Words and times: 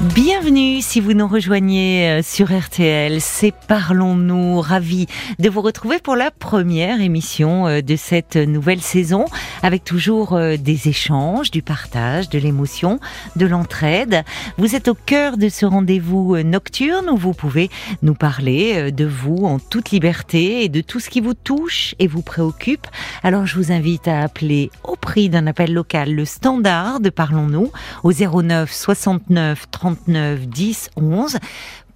Bienvenue 0.00 0.80
si 0.80 1.00
vous 1.00 1.12
nous 1.12 1.26
rejoignez 1.26 2.08
euh, 2.08 2.22
sur 2.22 2.56
RTL, 2.56 3.20
c'est 3.20 3.52
Parlons-nous, 3.66 4.60
ravi 4.60 5.08
de 5.40 5.50
vous 5.50 5.60
retrouver 5.60 5.98
pour 5.98 6.14
la 6.14 6.30
première 6.30 7.00
émission 7.00 7.66
euh, 7.66 7.80
de 7.80 7.96
cette 7.96 8.36
nouvelle 8.36 8.80
saison, 8.80 9.24
avec 9.64 9.82
toujours 9.82 10.34
euh, 10.34 10.56
des 10.56 10.86
échanges, 10.86 11.50
du 11.50 11.62
partage, 11.62 12.28
de 12.28 12.38
l'émotion, 12.38 13.00
de 13.34 13.46
l'entraide. 13.46 14.22
Vous 14.56 14.76
êtes 14.76 14.86
au 14.86 14.94
cœur 14.94 15.36
de 15.36 15.48
ce 15.48 15.66
rendez-vous 15.66 16.36
nocturne 16.44 17.10
où 17.10 17.16
vous 17.16 17.34
pouvez 17.34 17.68
nous 18.02 18.14
parler 18.14 18.92
de 18.92 19.04
vous 19.04 19.46
en 19.46 19.58
toute 19.58 19.90
liberté 19.90 20.62
et 20.62 20.68
de 20.68 20.80
tout 20.80 21.00
ce 21.00 21.10
qui 21.10 21.20
vous 21.20 21.34
touche 21.34 21.96
et 21.98 22.06
vous 22.06 22.22
préoccupe. 22.22 22.86
Alors 23.24 23.46
je 23.46 23.56
vous 23.56 23.72
invite 23.72 24.06
à 24.06 24.20
appeler 24.20 24.70
au 24.84 24.94
prix 24.94 25.28
d'un 25.28 25.48
appel 25.48 25.74
local 25.74 26.14
le 26.14 26.24
standard 26.24 27.00
de 27.00 27.10
Parlons-nous 27.10 27.72
au 28.04 28.12
09 28.12 28.72
69 28.72 29.66
30 29.72 29.87
39 29.96 30.48
10 30.48 30.90
11 30.96 31.38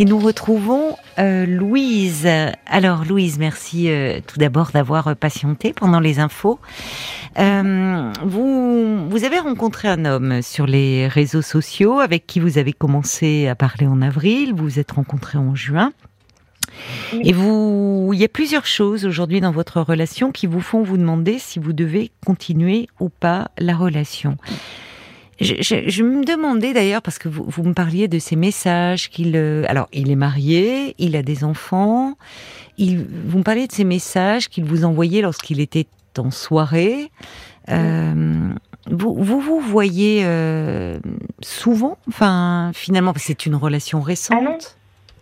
Et 0.00 0.04
nous 0.04 0.18
retrouvons 0.20 0.96
euh, 1.18 1.44
Louise. 1.44 2.28
Alors 2.66 3.04
Louise, 3.04 3.38
merci 3.38 3.90
euh, 3.90 4.20
tout 4.24 4.38
d'abord 4.38 4.70
d'avoir 4.70 5.16
patienté 5.16 5.72
pendant 5.72 5.98
les 5.98 6.20
infos. 6.20 6.60
Euh, 7.38 8.12
vous, 8.24 9.08
vous 9.08 9.24
avez 9.24 9.40
rencontré 9.40 9.88
un 9.88 10.04
homme 10.04 10.40
sur 10.40 10.66
les 10.66 11.08
réseaux 11.08 11.42
sociaux 11.42 11.98
avec 11.98 12.28
qui 12.28 12.38
vous 12.38 12.58
avez 12.58 12.72
commencé 12.72 13.48
à 13.48 13.56
parler 13.56 13.88
en 13.88 14.00
avril. 14.00 14.54
Vous 14.54 14.64
vous 14.64 14.78
êtes 14.78 14.92
rencontré 14.92 15.36
en 15.36 15.56
juin. 15.56 15.92
Et 17.22 17.32
vous, 17.32 18.10
il 18.12 18.20
y 18.20 18.24
a 18.24 18.28
plusieurs 18.28 18.66
choses 18.66 19.04
aujourd'hui 19.04 19.40
dans 19.40 19.50
votre 19.50 19.80
relation 19.80 20.30
qui 20.30 20.46
vous 20.46 20.60
font 20.60 20.82
vous 20.82 20.96
demander 20.96 21.40
si 21.40 21.58
vous 21.58 21.72
devez 21.72 22.12
continuer 22.24 22.88
ou 23.00 23.08
pas 23.08 23.50
la 23.58 23.76
relation. 23.76 24.36
Je, 25.40 25.54
je, 25.60 25.88
je, 25.88 26.02
me 26.02 26.24
demandais 26.24 26.72
d'ailleurs, 26.72 27.02
parce 27.02 27.18
que 27.18 27.28
vous, 27.28 27.44
vous, 27.46 27.62
me 27.62 27.72
parliez 27.72 28.08
de 28.08 28.18
ces 28.18 28.36
messages 28.36 29.08
qu'il... 29.08 29.36
Euh, 29.36 29.64
alors, 29.68 29.88
il 29.92 30.10
est 30.10 30.16
marié, 30.16 30.94
il 30.98 31.14
a 31.14 31.22
des 31.22 31.44
enfants. 31.44 32.14
Il, 32.76 33.06
vous 33.24 33.38
me 33.38 33.44
parliez 33.44 33.66
de 33.66 33.72
ces 33.72 33.84
messages 33.84 34.48
qu'il 34.48 34.64
vous 34.64 34.84
envoyait 34.84 35.22
lorsqu'il 35.22 35.60
était 35.60 35.86
en 36.18 36.30
soirée. 36.30 37.10
Euh, 37.70 38.50
vous, 38.90 39.14
vous, 39.14 39.40
vous 39.40 39.60
voyez 39.60 40.22
euh, 40.24 40.98
souvent 41.40 41.98
Enfin, 42.08 42.70
finalement, 42.74 43.12
c'est 43.16 43.46
une 43.46 43.54
relation 43.54 44.00
récente? 44.00 44.38
Ah 44.38 44.42
non. 44.42 44.58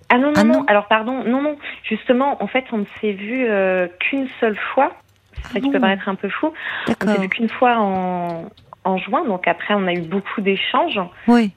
Ah 0.09 0.19
non, 0.19 0.33
non, 0.33 0.45
non. 0.45 0.65
Alors, 0.69 0.87
pardon, 0.87 1.25
non, 1.25 1.43
non. 1.43 1.57
Justement, 1.83 2.41
en 2.43 2.47
fait, 2.47 2.65
on 2.73 2.79
ne 2.79 2.85
s'est 3.01 3.13
vu 3.13 3.47
euh, 3.49 3.89
qu'une 3.99 4.29
seule 4.41 4.57
fois. 4.73 4.93
C'est 5.35 5.51
vrai 5.51 5.61
qu'il 5.61 5.71
peut 5.71 5.79
ah 5.79 5.81
paraître 5.81 6.09
un 6.09 6.15
peu 6.15 6.29
fou. 6.29 6.53
On 6.89 7.07
s'est 7.07 7.21
vu 7.21 7.29
qu'une 7.29 7.49
fois 7.49 7.77
en, 7.79 8.45
en 8.87 8.99
juin. 8.99 9.25
Donc 9.25 9.47
après, 9.49 9.75
on 9.75 9.87
a 9.87 9.93
eu 9.93 10.01
beaucoup 10.01 10.41
d'échanges 10.41 11.01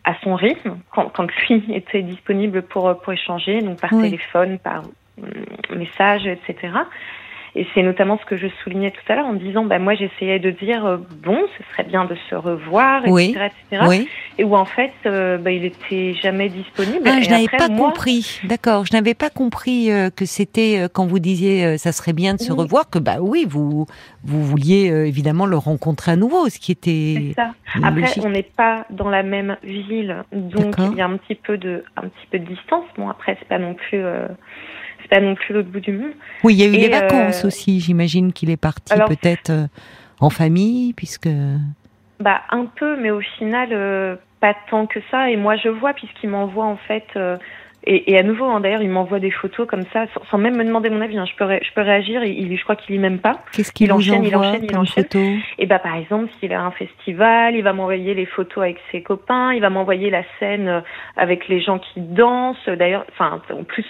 à 0.04 0.16
son 0.24 0.36
rythme, 0.36 0.78
quand, 0.94 1.10
quand, 1.10 1.28
lui 1.48 1.64
était 1.74 2.02
disponible 2.02 2.62
pour, 2.64 3.00
pour 3.00 3.14
échanger, 3.14 3.62
donc 3.62 3.80
par 3.80 3.92
téléphone, 3.92 4.60
par 4.60 4.84
euh, 5.24 5.76
message, 5.76 6.26
etc. 6.26 6.74
Et 7.56 7.66
c'est 7.74 7.82
notamment 7.82 8.20
ce 8.20 8.26
que 8.26 8.38
je 8.38 8.48
soulignais 8.64 8.92
tout 8.92 9.02
à 9.12 9.16
l'heure 9.16 9.26
en 9.26 9.34
disant, 9.34 9.66
bah, 9.66 9.80
moi 9.80 9.96
j'essayais 9.96 10.40
de 10.40 10.52
dire, 10.52 10.86
euh, 10.86 10.98
bon, 11.24 11.40
ce 11.58 11.64
serait 11.72 11.84
bien 11.84 12.06
de 12.06 12.16
se 12.30 12.36
revoir, 12.36 13.04
etc. 13.06 13.50
etc. 13.72 14.08
Et 14.38 14.44
où 14.44 14.56
en 14.56 14.66
fait, 14.66 14.94
euh, 15.06 15.38
bah, 15.38 15.52
il 15.52 15.66
était 15.66 16.14
jamais 16.22 16.50
disponible. 16.50 17.08
Ah, 17.08 17.22
je 17.22 17.30
n'avais 17.30 17.48
pas 17.48 17.68
compris, 17.68 18.40
d'accord, 18.44 18.86
je 18.86 18.94
n'avais 18.94 19.16
pas 19.16 19.30
compris 19.30 19.92
euh, 19.92 20.10
que 20.10 20.26
c'était, 20.26 20.88
quand 20.94 21.08
vous 21.08 21.20
disiez, 21.20 21.78
ça 21.78 21.92
serait 21.92 22.14
bien 22.14 22.36
de 22.36 22.40
se 22.40 22.52
revoir, 22.52 22.90
que 22.90 23.00
bah 23.00 23.18
oui, 23.20 23.46
vous, 23.48 23.88
vous 24.24 24.44
vouliez 24.44 24.88
évidemment 25.08 25.46
le 25.46 25.58
rencontrer 25.58 26.12
à 26.12 26.16
nouveau, 26.16 26.50
ce 26.50 26.60
qui 26.60 26.72
était... 26.72 27.34
ça. 27.36 27.52
Après, 27.84 28.20
on 28.24 28.30
n'est 28.30 28.44
pas 28.44 28.86
dans 28.90 29.10
la 29.10 29.24
même 29.24 29.58
ville, 29.64 30.24
donc 30.32 30.76
il 30.78 30.98
y 30.98 31.02
a 31.02 31.06
un 31.06 31.18
petit 31.18 31.36
peu 31.36 31.58
de, 31.58 31.84
un 31.98 32.04
petit 32.04 32.28
peu 32.32 32.40
de 32.40 32.46
distance. 32.46 32.86
Bon, 32.98 33.10
après, 33.10 33.38
c'est 33.40 33.48
pas 33.48 33.60
non 33.60 33.74
plus 33.74 34.04
c'est 35.10 35.20
pas 35.20 35.26
non 35.26 35.36
plus 35.36 35.54
l'autre 35.54 35.70
bout 35.70 35.80
du 35.80 35.94
monde. 35.94 36.12
Oui, 36.44 36.54
il 36.54 36.60
y 36.60 36.64
a 36.64 36.68
eu 36.68 36.82
les 36.82 36.90
vacances 36.90 37.44
euh, 37.44 37.48
aussi. 37.48 37.80
J'imagine 37.80 38.34
qu'il 38.34 38.50
est 38.50 38.58
parti 38.58 38.94
peut-être 39.08 39.50
euh, 39.50 39.68
en 40.20 40.30
famille, 40.30 40.94
puisque. 40.94 41.30
Bah 42.20 42.42
un 42.50 42.66
peu, 42.66 42.98
mais 42.98 43.12
au 43.12 43.22
final 43.22 43.70
euh, 43.72 44.16
pas 44.42 44.56
tant 44.70 44.86
que 44.88 45.00
ça. 45.10 45.30
Et 45.30 45.38
moi 45.38 45.56
je 45.56 45.70
vois 45.70 45.94
puisqu'il 45.94 46.30
m'envoie 46.30 46.66
en 46.66 46.78
fait. 46.78 47.08
Et, 47.86 48.12
et, 48.12 48.20
à 48.20 48.24
nouveau, 48.24 48.44
hein, 48.44 48.60
d'ailleurs, 48.60 48.82
il 48.82 48.90
m'envoie 48.90 49.20
des 49.20 49.32
photos 49.32 49.66
comme 49.66 49.86
ça, 49.94 50.06
sans, 50.30 50.38
même 50.38 50.58
me 50.58 50.66
demander 50.66 50.90
mon 50.90 51.00
avis. 51.00 51.18
Hein. 51.18 51.26
Je, 51.26 51.34
peux 51.38 51.48
je 51.48 51.74
peux 51.74 51.82
réagir. 51.82 52.26
Il, 52.26 52.56
je 52.58 52.64
crois 52.64 52.76
qu'il 52.76 52.94
lit 52.94 53.02
même 53.02 53.20
pas. 53.20 53.40
Qu'est-ce 53.54 53.72
qu'il 53.72 53.94
enchaîne, 53.94 54.26
il 54.26 54.36
enchaîne, 54.36 54.66
il 54.66 54.78
enchaîne. 54.78 55.06
Et 55.58 55.66
bah, 55.66 55.80
par 55.80 55.96
exemple, 55.96 56.30
s'il 56.40 56.52
a 56.52 56.62
un 56.62 56.72
festival, 56.72 57.56
il 57.56 57.64
va 57.64 57.72
m'envoyer 57.72 58.14
les 58.14 58.26
photos 58.26 58.64
avec 58.64 58.80
ses 58.92 59.02
copains. 59.02 59.54
Il 59.54 59.62
va 59.62 59.70
m'envoyer 59.70 60.10
la 60.10 60.24
scène 60.40 60.84
avec 61.16 61.48
les 61.48 61.62
gens 61.62 61.80
qui 61.80 62.02
dansent. 62.02 62.68
D'ailleurs, 62.68 63.06
enfin, 63.14 63.42
en 63.50 63.64
plus, 63.64 63.88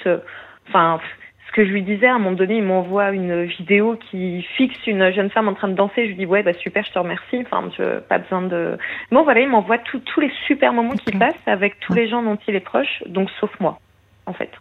Enfin, 0.70 1.00
ce 1.48 1.52
que 1.56 1.66
je 1.66 1.72
lui 1.72 1.82
disais, 1.82 2.08
à 2.08 2.16
un 2.16 2.20
moment 2.20 2.36
donné, 2.36 2.58
il 2.58 2.64
m'envoie 2.64 3.12
une 3.12 3.44
vidéo 3.46 3.98
qui 4.10 4.44
fixe 4.56 4.78
une 4.86 5.12
jeune 5.12 5.30
femme 5.30 5.48
en 5.48 5.56
train 5.56 5.68
de 5.68 5.74
danser. 5.74 6.04
Je 6.04 6.10
lui 6.10 6.16
dis, 6.16 6.26
ouais, 6.26 6.44
bah 6.44 6.54
super, 6.54 6.84
je 6.86 6.92
te 6.92 7.00
remercie. 7.00 7.44
Enfin, 7.46 7.70
je, 7.78 8.00
pas 8.00 8.20
besoin 8.20 8.44
de. 8.44 8.78
Bon, 9.12 9.24
voilà, 9.24 9.42
il 9.42 9.50
m'envoie 9.50 9.80
tous 9.80 10.20
les 10.20 10.32
super 10.46 10.74
moments 10.74 10.96
qu'il 10.96 11.18
passe 11.18 11.36
avec 11.48 11.80
tous 11.80 11.94
les 11.94 12.08
gens 12.08 12.22
dont 12.22 12.38
il 12.48 12.56
est 12.56 12.60
proche, 12.60 13.04
donc 13.08 13.30
sauf 13.40 13.52
moi, 13.60 13.80
en 14.26 14.34
fait. 14.34 14.52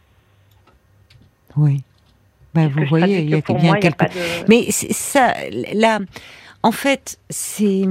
Oui. 1.57 1.83
Bah, 2.55 2.69
vous 2.69 2.85
voyez, 2.87 3.21
il 3.21 3.31
y 3.31 3.35
a 3.35 3.41
bien 3.41 3.75
quelque. 3.75 4.07
Mais 4.49 4.71
ça, 4.71 5.35
là, 5.75 5.99
en 6.63 6.73
fait, 6.73 7.19
c'est. 7.29 7.83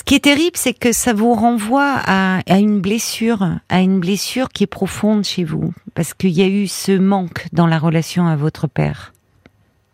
Ce 0.00 0.02
qui 0.02 0.14
est 0.14 0.24
terrible, 0.24 0.56
c'est 0.56 0.72
que 0.72 0.92
ça 0.92 1.12
vous 1.12 1.34
renvoie 1.34 2.00
à, 2.06 2.58
une 2.58 2.80
blessure, 2.80 3.46
à 3.68 3.82
une 3.82 4.00
blessure 4.00 4.48
qui 4.48 4.64
est 4.64 4.66
profonde 4.66 5.24
chez 5.24 5.44
vous, 5.44 5.74
parce 5.92 6.14
qu'il 6.14 6.30
y 6.30 6.40
a 6.40 6.48
eu 6.48 6.68
ce 6.68 6.92
manque 6.92 7.46
dans 7.52 7.66
la 7.66 7.78
relation 7.78 8.26
à 8.26 8.34
votre 8.34 8.66
père, 8.66 9.12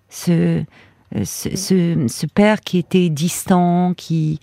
ce, 0.08 0.62
euh, 1.16 2.06
père 2.36 2.60
qui 2.60 2.78
était 2.78 3.08
distant, 3.08 3.94
qui, 3.96 4.38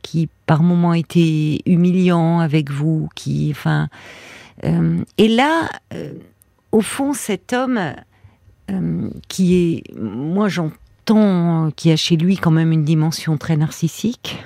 qui 0.00 0.30
par 0.46 0.62
moments 0.62 0.94
était 0.94 1.58
humiliant 1.66 2.40
avec 2.40 2.70
vous, 2.70 3.10
qui, 3.14 3.48
enfin, 3.50 3.90
euh, 4.64 5.04
et 5.18 5.28
là, 5.28 5.68
euh, 5.92 6.14
au 6.72 6.80
fond, 6.80 7.12
cet 7.12 7.52
homme 7.52 7.92
qui 9.28 9.56
est, 9.56 9.94
moi 9.94 10.48
j'entends, 10.48 11.70
qui 11.76 11.92
a 11.92 11.96
chez 11.96 12.16
lui 12.16 12.38
quand 12.38 12.50
même 12.50 12.72
une 12.72 12.84
dimension 12.84 13.36
très 13.36 13.58
narcissique 13.58 14.38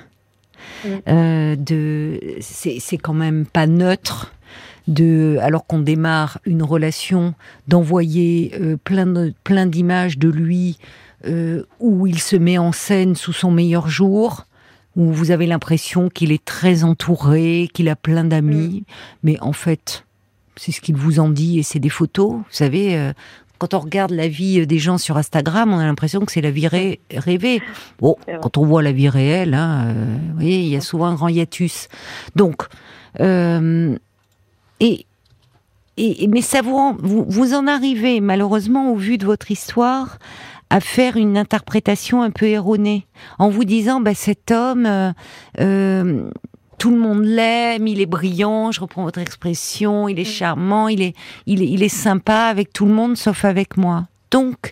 euh, 1.07 1.55
de, 1.55 2.19
c'est 2.39 2.97
quand 2.97 3.13
même 3.13 3.45
pas 3.45 3.67
neutre 3.67 4.33
de, 4.87 5.37
alors 5.41 5.65
qu'on 5.65 5.79
démarre 5.79 6.39
une 6.45 6.63
relation, 6.63 7.33
d'envoyer 7.67 8.53
euh, 8.59 8.77
plein 8.77 9.31
plein 9.43 9.65
d'images 9.65 10.17
de 10.17 10.29
lui 10.29 10.77
euh, 11.25 11.63
où 11.79 12.07
il 12.07 12.19
se 12.19 12.35
met 12.35 12.57
en 12.57 12.71
scène 12.71 13.15
sous 13.15 13.33
son 13.33 13.51
meilleur 13.51 13.89
jour, 13.89 14.45
où 14.95 15.11
vous 15.11 15.31
avez 15.31 15.45
l'impression 15.45 16.09
qu'il 16.09 16.31
est 16.31 16.43
très 16.43 16.83
entouré, 16.83 17.69
qu'il 17.73 17.89
a 17.89 17.95
plein 17.95 18.23
d'amis, 18.23 18.81
mm. 18.81 18.93
mais 19.23 19.39
en 19.41 19.53
fait, 19.53 20.05
c'est 20.55 20.71
ce 20.71 20.81
qu'il 20.81 20.95
vous 20.95 21.19
en 21.19 21.29
dit 21.29 21.59
et 21.59 21.63
c'est 21.63 21.79
des 21.79 21.89
photos. 21.89 22.31
Vous 22.31 22.43
savez, 22.49 23.11
quand 23.57 23.73
on 23.73 23.79
regarde 23.79 24.11
la 24.11 24.27
vie 24.27 24.65
des 24.65 24.79
gens 24.79 24.97
sur 24.97 25.17
Instagram, 25.17 25.73
on 25.73 25.79
a 25.79 25.85
l'impression 25.85 26.21
que 26.21 26.31
c'est 26.31 26.41
la 26.41 26.51
vie 26.51 26.67
rêvée. 26.67 27.61
Bon, 27.99 28.15
quand 28.41 28.57
on 28.57 28.65
voit 28.65 28.81
la 28.81 28.91
vie 28.91 29.09
réelle, 29.09 29.53
hein, 29.53 29.87
euh, 29.87 30.17
vous 30.29 30.33
voyez, 30.35 30.61
il 30.61 30.67
y 30.67 30.75
a 30.75 30.81
souvent 30.81 31.07
un 31.07 31.15
grand 31.15 31.27
hiatus. 31.27 31.87
Donc, 32.35 32.63
euh, 33.19 33.95
et, 34.79 35.05
et, 35.97 36.27
mais 36.27 36.41
ça 36.41 36.61
vous, 36.61 36.95
vous, 36.99 37.25
vous 37.27 37.53
en 37.53 37.67
arrivez 37.67 38.21
malheureusement 38.21 38.91
au 38.91 38.95
vu 38.95 39.17
de 39.17 39.25
votre 39.25 39.51
histoire 39.51 40.19
à 40.69 40.79
faire 40.79 41.15
une 41.15 41.37
interprétation 41.37 42.21
un 42.21 42.29
peu 42.29 42.45
erronée 42.45 43.07
en 43.39 43.49
vous 43.49 43.63
disant 43.63 44.01
bah 44.01 44.13
cet 44.13 44.51
homme 44.51 44.85
euh, 44.85 45.11
euh 45.59 46.29
tout 46.77 46.91
le 46.91 46.97
monde 46.97 47.23
l'aime, 47.23 47.87
il 47.87 48.01
est 48.01 48.05
brillant, 48.05 48.71
je 48.71 48.79
reprends 48.79 49.03
votre 49.03 49.19
expression, 49.19 50.07
il 50.07 50.19
est 50.19 50.29
mm. 50.29 50.33
charmant, 50.33 50.87
il 50.87 51.01
est, 51.01 51.15
il 51.45 51.61
est, 51.61 51.67
il 51.67 51.83
est 51.83 51.89
sympa 51.89 52.43
avec 52.45 52.71
tout 52.73 52.85
le 52.85 52.93
monde 52.93 53.17
sauf 53.17 53.45
avec 53.45 53.77
moi. 53.77 54.07
Donc, 54.31 54.71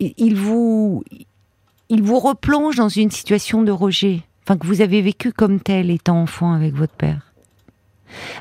il 0.00 0.34
vous, 0.34 1.04
il 1.88 2.02
vous 2.02 2.18
replonge 2.18 2.76
dans 2.76 2.88
une 2.88 3.10
situation 3.10 3.62
de 3.62 3.72
rejet, 3.72 4.22
enfin 4.42 4.56
que 4.56 4.66
vous 4.66 4.80
avez 4.80 5.02
vécu 5.02 5.32
comme 5.32 5.60
tel 5.60 5.90
étant 5.90 6.20
enfant 6.20 6.52
avec 6.52 6.74
votre 6.74 6.94
père. 6.94 7.32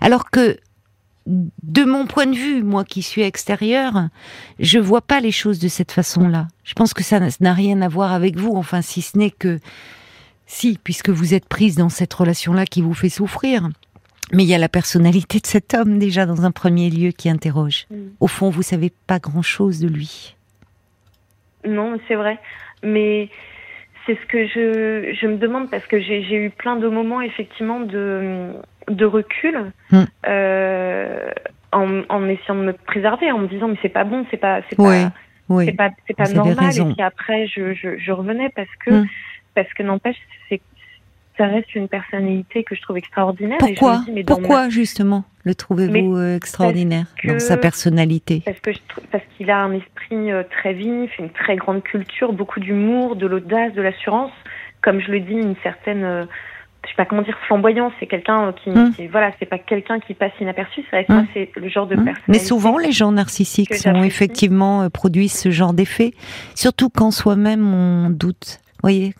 Alors 0.01 0.29
que 0.29 0.57
de 1.25 1.83
mon 1.85 2.05
point 2.05 2.25
de 2.25 2.35
vue, 2.35 2.63
moi 2.63 2.83
qui 2.83 3.01
suis 3.01 3.21
extérieure, 3.21 4.09
je 4.59 4.79
vois 4.79 5.01
pas 5.01 5.19
les 5.21 5.31
choses 5.31 5.59
de 5.59 5.67
cette 5.67 5.91
façon-là. 5.91 6.47
Je 6.63 6.73
pense 6.73 6.94
que 6.94 7.03
ça 7.03 7.19
n'a 7.39 7.53
rien 7.53 7.81
à 7.81 7.88
voir 7.88 8.11
avec 8.11 8.38
vous, 8.38 8.53
enfin, 8.55 8.81
si 8.81 9.01
ce 9.01 9.17
n'est 9.17 9.31
que, 9.31 9.59
si, 10.45 10.80
puisque 10.84 11.10
vous 11.10 11.34
êtes 11.34 11.48
prise 11.48 11.75
dans 11.75 11.90
cette 11.90 12.13
relation-là 12.13 12.66
qui 12.66 12.81
vous 12.81 12.94
fait 12.94 13.10
souffrir. 13.10 13.69
Mais 14.31 14.44
il 14.44 14.50
y 14.50 14.56
a 14.56 14.57
la 14.57 14.69
personnalité 14.69 15.40
de 15.40 15.48
cet 15.48 15.74
homme 15.74 16.00
déjà 16.00 16.25
dans 16.25 16.44
un 16.45 16.51
premier 16.51 16.90
lieu 16.90 17.12
qui 17.12 17.30
interroge. 17.30 17.86
Mm. 17.92 17.95
Au 18.19 18.28
fond, 18.28 18.50
vous 18.50 18.63
savez 18.63 18.92
pas 19.07 19.19
grand-chose 19.19 19.80
de 19.80 19.88
lui. 19.88 20.36
Non, 21.66 21.98
c'est 22.07 22.16
vrai. 22.16 22.40
Mais 22.84 23.30
c'est 24.06 24.18
ce 24.19 24.25
que 24.25 24.45
je, 24.48 25.16
je 25.19 25.28
me 25.28 25.38
demande 25.38 25.69
parce 25.69 25.86
que 25.86 26.00
j'ai 26.00 26.36
eu 26.36 26.50
plein 26.50 26.75
de 26.75 26.88
moments 26.88 27.22
effectivement 27.22 27.80
de, 27.80 28.51
de 28.89 29.06
recul 29.06 29.72
hmm. 29.92 30.04
euh, 30.28 31.31
en, 31.72 32.01
en, 32.10 32.28
essayant 32.28 32.56
de 32.56 32.66
me 32.66 32.74
préserver, 32.74 33.31
en 33.31 33.39
me 33.39 33.48
disant 33.48 33.69
mais 33.69 33.78
c'est 33.81 33.89
pas 33.89 34.04
bon, 34.04 34.25
c'est 34.30 34.38
pas 34.38 34.62
c'est 34.69 34.75
pas 34.75 35.12
c'est 35.50 35.72
pas, 35.72 35.89
pas 36.18 36.30
normal. 36.30 36.78
Et 36.78 36.94
puis 36.94 37.01
après 37.01 37.48
je, 37.48 37.74
je, 37.74 37.98
je 37.98 38.12
revenais 38.12 38.50
parce 38.56 38.69
que 38.86 38.92
hmm. 38.92 39.07
Parce 39.55 39.71
que 39.73 39.83
n'empêche 39.83 40.17
c'est 40.50 40.61
ça 41.38 41.47
reste 41.47 41.73
une 41.75 41.88
personnalité 41.88 42.63
que 42.63 42.75
je 42.75 42.81
trouve 42.81 42.97
extraordinaire. 42.97 43.57
Pourquoi 43.59 44.03
Pourquoi 44.27 44.69
justement 44.69 45.23
le 45.45 45.55
trouvez-vous 45.55 46.15
euh, 46.15 46.35
extraordinaire 46.35 47.07
dans 47.23 47.39
sa 47.39 47.57
personnalité? 47.57 48.44
Parce 48.45 48.59
que 48.59 48.71
parce 49.11 49.23
qu'il 49.35 49.50
a 49.50 49.59
un 49.59 49.73
esprit 49.73 50.31
euh, 50.31 50.44
très 50.50 50.73
vif, 50.73 51.11
une 51.17 51.31
très 51.31 51.55
grande 51.55 51.83
culture, 51.83 52.33
beaucoup 52.33 52.59
d'humour, 52.59 53.15
de 53.15 53.25
l'audace, 53.25 53.73
de 53.73 53.81
l'assurance. 53.81 54.31
Comme 54.81 55.00
je 55.00 55.11
le 55.11 55.21
dis, 55.21 55.33
une 55.33 55.55
certaine 55.63 56.03
euh, 56.03 56.25
je 56.83 56.89
sais 56.89 56.95
pas 56.97 57.05
comment 57.05 57.21
dire 57.21 57.38
flamboyant 57.47 57.91
c'est 58.00 58.07
quelqu'un 58.07 58.53
qui, 58.61 58.69
hmm. 58.69 58.91
voilà 59.09 59.31
c'est 59.39 59.45
pas 59.45 59.57
quelqu'un 59.57 60.01
qui 60.01 60.13
passe 60.13 60.33
inaperçu 60.41 60.83
c'est 60.89 60.97
vrai 60.97 61.05
que 61.05 61.13
moi 61.13 61.21
hmm. 61.21 61.27
c'est 61.33 61.50
le 61.55 61.69
genre 61.69 61.88
de 61.88 61.95
hmm. 61.95 62.03
personne 62.03 62.23
mais 62.27 62.39
souvent 62.39 62.77
les 62.77 62.91
gens 62.91 63.13
narcissiques 63.13 63.73
sont 63.73 64.03
effectivement 64.03 64.89
produisent 64.89 65.39
ce 65.39 65.50
genre 65.50 65.71
d'effet 65.71 66.11
surtout 66.55 66.89
quand 66.89 67.11
soi-même 67.11 67.73
on 67.73 68.09
doute 68.09 68.59
voyez 68.83 69.15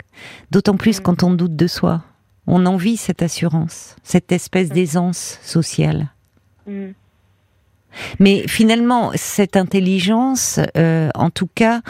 D'autant 0.52 0.78
plus 0.78 1.00
mm. 1.00 1.04
quand 1.04 1.24
on 1.24 1.34
doute 1.34 1.56
de 1.56 1.68
soi. 1.68 2.04
On 2.46 2.66
envie 2.66 2.98
cette 2.98 3.22
assurance, 3.22 3.96
cette 4.04 4.32
espèce 4.32 4.70
mm. 4.70 4.74
d'aisance 4.74 5.40
sociale. 5.42 6.10
Mm. 6.68 6.92
Mais 8.20 8.48
finalement, 8.48 9.12
cette 9.16 9.56
intelligence, 9.56 10.60
euh, 10.78 11.10
en 11.16 11.30
tout 11.30 11.50
cas, 11.54 11.82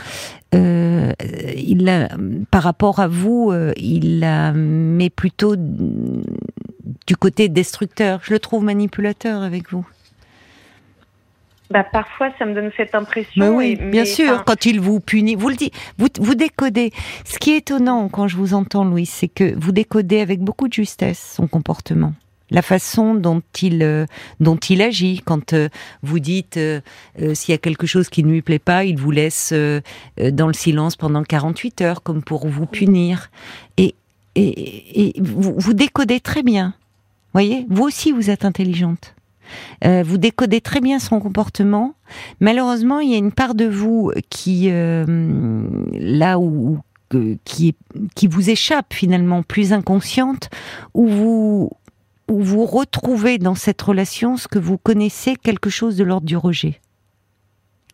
euh, 0.53 1.11
il 1.55 2.09
par 2.51 2.63
rapport 2.63 2.99
à 2.99 3.07
vous, 3.07 3.51
euh, 3.51 3.73
il 3.77 4.19
la 4.19 4.51
met 4.53 5.09
plutôt 5.09 5.55
du 5.55 7.15
côté 7.17 7.49
destructeur. 7.49 8.19
Je 8.23 8.33
le 8.33 8.39
trouve 8.39 8.63
manipulateur 8.63 9.41
avec 9.41 9.71
vous. 9.71 9.87
Bah, 11.69 11.83
parfois, 11.83 12.29
ça 12.37 12.45
me 12.45 12.53
donne 12.53 12.71
cette 12.77 12.93
impression. 12.93 13.55
oui, 13.55 13.75
bien 13.75 14.05
sûr, 14.05 14.43
quand 14.45 14.65
il 14.65 14.79
vous 14.79 14.99
punit, 14.99 15.35
vous 15.35 15.49
le 15.49 15.55
dites, 15.55 15.73
vous, 15.97 16.07
vous 16.19 16.35
décodez. 16.35 16.91
Ce 17.25 17.39
qui 17.39 17.51
est 17.51 17.57
étonnant 17.57 18.09
quand 18.09 18.27
je 18.27 18.37
vous 18.37 18.53
entends, 18.53 18.83
Louis, 18.83 19.05
c'est 19.05 19.27
que 19.27 19.57
vous 19.57 19.71
décodez 19.71 20.19
avec 20.19 20.39
beaucoup 20.39 20.67
de 20.67 20.73
justesse 20.73 21.33
son 21.35 21.47
comportement 21.47 22.13
la 22.53 22.61
façon 22.61 23.15
dont 23.15 23.41
il 23.61 23.83
euh, 23.83 24.05
dont 24.39 24.57
il 24.57 24.81
agit 24.81 25.21
quand 25.25 25.53
euh, 25.53 25.69
vous 26.03 26.19
dites 26.19 26.57
euh, 26.57 26.81
s'il 27.33 27.51
y 27.51 27.55
a 27.55 27.57
quelque 27.57 27.87
chose 27.87 28.09
qui 28.09 28.23
ne 28.23 28.31
lui 28.31 28.41
plaît 28.41 28.59
pas, 28.59 28.85
il 28.85 28.97
vous 28.97 29.11
laisse 29.11 29.53
dans 29.53 30.47
le 30.47 30.53
silence 30.53 30.95
pendant 30.95 31.23
48 31.23 31.81
heures 31.81 32.03
comme 32.03 32.23
pour 32.23 32.47
vous 32.47 32.65
punir 32.65 33.31
et 33.77 33.95
et, 34.35 35.07
et 35.07 35.21
vous, 35.21 35.55
vous 35.57 35.73
décodez 35.73 36.19
très 36.19 36.43
bien. 36.43 36.73
Voyez, 37.33 37.65
vous 37.69 37.83
aussi 37.83 38.11
vous 38.11 38.29
êtes 38.29 38.45
intelligente. 38.45 39.15
Euh, 39.85 40.03
vous 40.05 40.17
décodez 40.17 40.61
très 40.61 40.81
bien 40.81 40.99
son 40.99 41.19
comportement. 41.19 41.95
Malheureusement, 42.39 42.99
il 42.99 43.11
y 43.11 43.15
a 43.15 43.17
une 43.17 43.31
part 43.31 43.55
de 43.55 43.65
vous 43.65 44.11
qui, 44.29 44.69
euh, 44.69 45.05
là 45.93 46.39
où, 46.39 46.79
qui, 47.45 47.75
qui 48.15 48.27
vous 48.27 48.49
échappe 48.49 48.93
finalement, 48.93 49.43
plus 49.43 49.73
inconsciente, 49.73 50.49
où 50.93 51.07
vous, 51.07 51.69
où 52.29 52.41
vous 52.41 52.65
retrouvez 52.65 53.37
dans 53.37 53.55
cette 53.55 53.81
relation 53.81 54.37
ce 54.37 54.47
que 54.47 54.59
vous 54.59 54.77
connaissez, 54.77 55.35
quelque 55.35 55.69
chose 55.69 55.95
de 55.97 56.03
l'ordre 56.03 56.27
du 56.27 56.37
rejet 56.37 56.79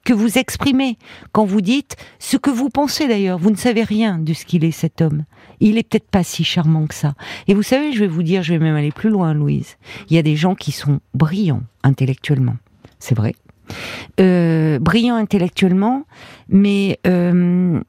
que 0.06 0.14
vous 0.14 0.38
exprimez 0.38 0.98
quand 1.32 1.46
vous 1.46 1.62
dites 1.62 1.96
ce 2.20 2.38
que 2.38 2.50
vous 2.50 2.70
pensez 2.70 3.08
d'ailleurs. 3.08 3.38
Vous 3.38 3.52
ne 3.52 3.56
savez 3.56 3.84
rien 3.84 4.18
de 4.18 4.34
ce 4.34 4.46
qu'il 4.46 4.64
est 4.64 4.72
cet 4.72 5.02
homme. 5.02 5.26
Il 5.60 5.78
est 5.78 5.88
peut-être 5.88 6.10
pas 6.10 6.24
si 6.24 6.44
charmant 6.44 6.88
que 6.88 6.96
ça. 6.96 7.14
Et 7.48 7.54
vous 7.54 7.64
savez, 7.64 7.92
je 7.92 8.00
vais 8.00 8.08
vous 8.08 8.24
dire, 8.24 8.44
je 8.44 8.54
vais 8.54 8.60
même 8.60 8.76
aller 8.76 8.92
plus 8.92 9.10
loin, 9.10 9.34
Louise. 9.34 9.78
Il 10.10 10.16
y 10.16 10.20
a 10.20 10.24
des 10.24 10.36
gens 10.36 10.56
qui 10.56 10.72
sont 10.72 11.00
brillants 11.14 11.64
intellectuellement. 11.84 12.56
C'est 13.00 13.16
vrai. 13.16 13.34
Euh, 14.20 14.80
brillants 14.80 15.16
intellectuellement, 15.16 16.06
mais 16.48 17.00
euh, 17.06 17.80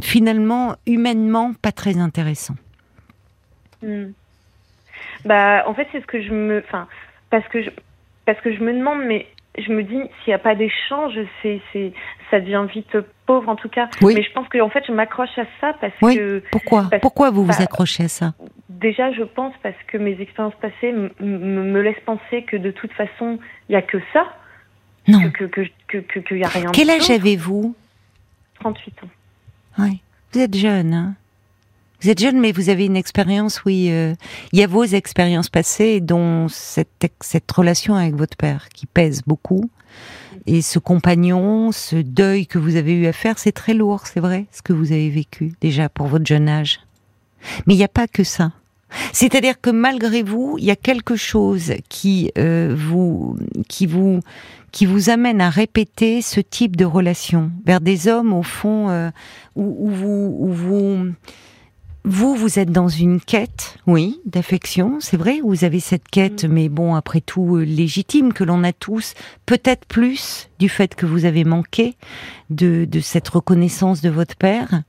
finalement, 0.00 0.76
humainement, 0.86 1.54
pas 1.62 1.72
très 1.72 1.98
intéressants. 1.98 2.56
Hmm. 3.82 4.10
Bah, 5.24 5.64
en 5.66 5.74
fait, 5.74 5.88
c'est 5.92 6.00
ce 6.00 6.06
que 6.06 6.22
je 6.22 6.32
me, 6.32 6.62
enfin, 6.66 6.86
parce 7.30 7.46
que 7.48 7.62
je, 7.62 7.70
parce 8.26 8.40
que 8.40 8.54
je 8.54 8.60
me 8.60 8.72
demande, 8.72 9.00
mais 9.06 9.26
je 9.62 9.72
me 9.72 9.82
dis, 9.82 9.96
s'il 9.96 10.28
n'y 10.28 10.34
a 10.34 10.38
pas 10.38 10.54
d'échange, 10.54 11.18
c'est, 11.42 11.60
c'est, 11.72 11.92
ça 12.30 12.40
devient 12.40 12.64
vite 12.72 12.96
pauvre 13.26 13.48
en 13.48 13.56
tout 13.56 13.68
cas. 13.68 13.88
Mais 14.02 14.22
je 14.22 14.32
pense 14.32 14.48
que 14.48 14.60
en 14.60 14.68
fait, 14.68 14.84
je 14.86 14.92
m'accroche 14.92 15.36
à 15.38 15.44
ça 15.60 15.74
parce 15.80 15.94
que. 16.00 16.42
Pourquoi 16.50 16.88
Pourquoi 17.00 17.30
vous 17.30 17.44
vous 17.44 17.62
accrochez 17.62 18.04
à 18.04 18.08
ça 18.08 18.34
Déjà, 18.68 19.12
je 19.12 19.22
pense 19.22 19.54
parce 19.62 19.76
que 19.86 19.98
mes 19.98 20.20
expériences 20.20 20.54
passées 20.60 20.92
me 21.20 21.80
laissent 21.80 22.02
penser 22.06 22.44
que 22.44 22.56
de 22.56 22.70
toute 22.70 22.92
façon, 22.92 23.38
il 23.68 23.72
n'y 23.72 23.76
a 23.76 23.82
que 23.82 23.98
ça. 24.12 24.26
Non. 25.08 25.30
Que 25.30 25.44
qu'il 25.44 25.70
que, 25.88 25.98
que, 25.98 26.18
que, 26.20 26.34
y 26.34 26.44
a 26.44 26.48
rien. 26.48 26.70
Quel 26.72 26.90
âge 26.90 27.10
avez-vous? 27.10 27.74
38 28.60 29.04
ans. 29.04 29.08
Oui. 29.78 30.00
Vous 30.32 30.40
êtes 30.40 30.56
jeune, 30.56 30.94
hein? 30.94 31.14
Vous 32.00 32.08
êtes 32.08 32.20
jeune, 32.20 32.40
mais 32.40 32.52
vous 32.52 32.68
avez 32.68 32.86
une 32.86 32.96
expérience, 32.96 33.64
oui. 33.64 33.88
Euh, 33.90 34.14
il 34.52 34.58
y 34.58 34.62
a 34.62 34.66
vos 34.66 34.84
expériences 34.84 35.48
passées, 35.48 36.00
dont 36.00 36.48
cette, 36.48 37.10
cette 37.20 37.50
relation 37.50 37.94
avec 37.94 38.14
votre 38.14 38.36
père, 38.36 38.68
qui 38.70 38.86
pèse 38.86 39.22
beaucoup. 39.26 39.70
Et 40.46 40.62
ce 40.62 40.78
compagnon, 40.78 41.72
ce 41.72 41.96
deuil 41.96 42.46
que 42.46 42.58
vous 42.58 42.76
avez 42.76 42.92
eu 42.92 43.06
à 43.06 43.12
faire, 43.12 43.38
c'est 43.38 43.52
très 43.52 43.74
lourd, 43.74 44.06
c'est 44.06 44.20
vrai, 44.20 44.46
ce 44.50 44.62
que 44.62 44.72
vous 44.72 44.92
avez 44.92 45.10
vécu, 45.10 45.52
déjà, 45.60 45.88
pour 45.88 46.06
votre 46.06 46.26
jeune 46.26 46.48
âge. 46.48 46.80
Mais 47.66 47.74
il 47.74 47.76
n'y 47.76 47.84
a 47.84 47.88
pas 47.88 48.06
que 48.06 48.24
ça. 48.24 48.52
C'est-à-dire 49.12 49.60
que 49.60 49.70
malgré 49.70 50.22
vous, 50.22 50.56
il 50.58 50.64
y 50.64 50.70
a 50.70 50.76
quelque 50.76 51.16
chose 51.16 51.74
qui 51.88 52.32
euh, 52.38 52.74
vous, 52.76 53.36
qui 53.68 53.86
vous, 53.86 54.20
qui 54.72 54.86
vous 54.86 55.10
amène 55.10 55.40
à 55.40 55.50
répéter 55.50 56.22
ce 56.22 56.40
type 56.40 56.76
de 56.76 56.84
relation 56.84 57.52
vers 57.64 57.80
des 57.80 58.08
hommes 58.08 58.32
au 58.32 58.42
fond 58.42 58.88
euh, 58.88 59.10
où, 59.54 59.76
où, 59.78 59.90
vous, 59.90 60.36
où 60.38 60.52
vous 60.52 61.12
vous, 62.04 62.34
vous 62.34 62.58
êtes 62.58 62.72
dans 62.72 62.88
une 62.88 63.20
quête, 63.20 63.76
oui, 63.86 64.20
d'affection, 64.24 64.98
c'est 65.00 65.18
vrai, 65.18 65.40
vous 65.44 65.64
avez 65.64 65.80
cette 65.80 66.08
quête, 66.08 66.44
mm. 66.44 66.52
mais 66.52 66.68
bon, 66.70 66.94
après 66.94 67.20
tout, 67.20 67.56
euh, 67.56 67.62
légitime, 67.62 68.32
que 68.32 68.42
l'on 68.42 68.64
a 68.64 68.72
tous, 68.72 69.14
peut-être 69.44 69.84
plus 69.86 70.48
du 70.58 70.70
fait 70.70 70.94
que 70.94 71.04
vous 71.04 71.26
avez 71.26 71.44
manqué 71.44 71.96
de, 72.48 72.86
de 72.86 73.00
cette 73.00 73.28
reconnaissance 73.28 74.00
de 74.00 74.08
votre 74.08 74.36
père. 74.36 74.82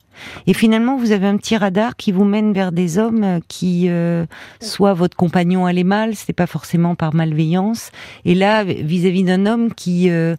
Et 0.48 0.53
finalement, 0.53 0.98
vous 0.98 1.12
avez 1.12 1.27
un 1.27 1.38
petit 1.38 1.58
radar 1.58 1.98
qui 1.98 2.12
vous 2.13 2.25
mène 2.25 2.53
vers 2.53 2.72
des 2.72 2.98
hommes 2.98 3.39
qui, 3.50 3.89
euh, 3.89 4.25
soit 4.62 4.94
votre 4.94 5.18
compagnon 5.18 5.65
allait 5.65 5.84
mal, 5.84 6.15
c'était 6.15 6.34
pas 6.34 6.48
forcément 6.48 6.96
par 6.96 7.13
malveillance, 7.13 7.91
et 8.24 8.36
là, 8.36 8.63
vis-à-vis 8.63 9.24
d'un 9.24 9.46
homme 9.46 9.74
qui... 9.74 10.10
Euh, 10.10 10.36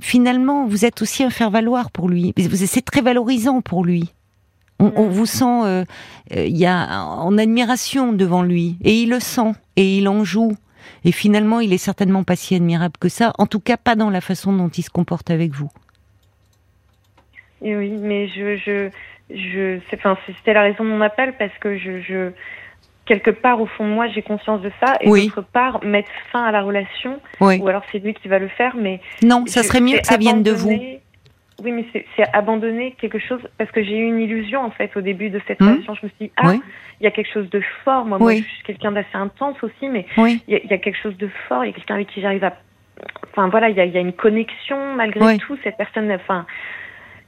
finalement, 0.00 0.66
vous 0.66 0.84
êtes 0.84 1.02
aussi 1.02 1.24
un 1.24 1.30
faire-valoir 1.30 1.90
pour 1.90 2.08
lui. 2.08 2.32
C'est 2.54 2.84
très 2.84 3.02
valorisant 3.02 3.60
pour 3.62 3.84
lui. 3.84 4.14
On, 4.80 5.08
vous 5.08 5.26
sent, 5.26 5.44
euh, 5.44 5.84
euh, 6.36 6.46
y 6.46 6.64
a 6.64 7.02
en 7.02 7.36
admiration 7.36 8.12
devant 8.12 8.42
lui, 8.42 8.76
et 8.84 9.02
il 9.02 9.10
le 9.10 9.18
sent, 9.18 9.52
et 9.76 9.98
il 9.98 10.08
en 10.08 10.22
joue. 10.22 10.56
Et 11.04 11.10
finalement, 11.10 11.60
il 11.60 11.72
est 11.72 11.78
certainement 11.78 12.22
pas 12.22 12.36
si 12.36 12.54
admirable 12.54 12.94
que 13.00 13.08
ça. 13.08 13.32
En 13.38 13.46
tout 13.46 13.60
cas, 13.60 13.76
pas 13.76 13.96
dans 13.96 14.10
la 14.10 14.20
façon 14.20 14.52
dont 14.52 14.68
il 14.68 14.82
se 14.82 14.90
comporte 14.90 15.30
avec 15.30 15.52
vous. 15.52 15.70
oui, 17.60 17.90
mais 17.90 18.28
je, 18.28 18.56
je, 18.56 18.90
je, 19.30 19.80
enfin, 19.94 20.16
c'était 20.26 20.54
la 20.54 20.62
raison 20.62 20.84
de 20.84 20.90
mon 20.90 21.00
appel 21.00 21.34
parce 21.38 21.56
que 21.60 21.76
je, 21.76 22.00
je 22.00 22.32
quelque 23.08 23.30
part 23.30 23.60
au 23.60 23.66
fond 23.66 23.88
de 23.88 23.92
moi, 23.92 24.06
j'ai 24.08 24.22
conscience 24.22 24.60
de 24.60 24.70
ça, 24.80 24.96
et 25.00 25.08
d'autre 25.08 25.40
part, 25.40 25.82
mettre 25.82 26.10
fin 26.30 26.44
à 26.44 26.52
la 26.52 26.62
relation, 26.62 27.18
ou 27.40 27.66
alors 27.66 27.82
c'est 27.90 27.98
lui 27.98 28.14
qui 28.14 28.28
va 28.28 28.38
le 28.38 28.48
faire, 28.48 28.76
mais 28.76 29.00
non, 29.22 29.44
ça 29.46 29.62
serait 29.62 29.80
mieux 29.80 29.98
que 29.98 30.06
ça 30.06 30.18
vienne 30.18 30.42
de 30.42 30.52
vous. 30.52 30.70
Oui, 31.62 31.72
mais 31.72 31.84
c'est 31.92 32.24
abandonner 32.32 32.94
quelque 33.00 33.18
chose 33.18 33.40
parce 33.58 33.70
que 33.72 33.82
j'ai 33.82 33.96
eu 33.98 34.06
une 34.06 34.20
illusion 34.20 34.62
en 34.64 34.70
fait 34.70 34.96
au 34.96 35.00
début 35.00 35.28
de 35.28 35.40
cette 35.46 35.60
hmm. 35.60 35.68
relation. 35.68 35.94
Je 35.94 36.06
me 36.06 36.10
suis 36.10 36.26
dit 36.26 36.32
ah, 36.36 36.54
il 37.00 37.04
y 37.04 37.06
a 37.06 37.10
quelque 37.10 37.32
chose 37.32 37.50
de 37.50 37.60
fort. 37.84 38.04
Moi, 38.04 38.18
moi 38.18 38.34
je 38.34 38.42
suis 38.42 38.62
quelqu'un 38.64 38.92
d'assez 38.92 39.14
intense 39.14 39.56
aussi, 39.62 39.88
mais 39.88 40.06
il 40.16 40.40
y, 40.48 40.72
a 40.72 40.78
quelque 40.78 40.98
chose 41.00 41.16
de 41.16 41.28
fort. 41.48 41.64
Il 41.64 41.68
y 41.68 41.70
a 41.70 41.74
quelqu'un 41.74 41.94
avec 41.96 42.08
qui 42.08 42.20
j'arrive 42.20 42.44
à. 42.44 42.56
Enfin 43.30 43.48
voilà, 43.48 43.68
il 43.68 43.76
y 43.76 43.80
a, 43.80 43.84
y 43.84 43.96
a, 43.96 44.00
une 44.00 44.12
connexion 44.12 44.94
malgré 44.94 45.38
tout. 45.38 45.56
Cette 45.62 45.76
personne, 45.76 46.10
enfin, 46.12 46.46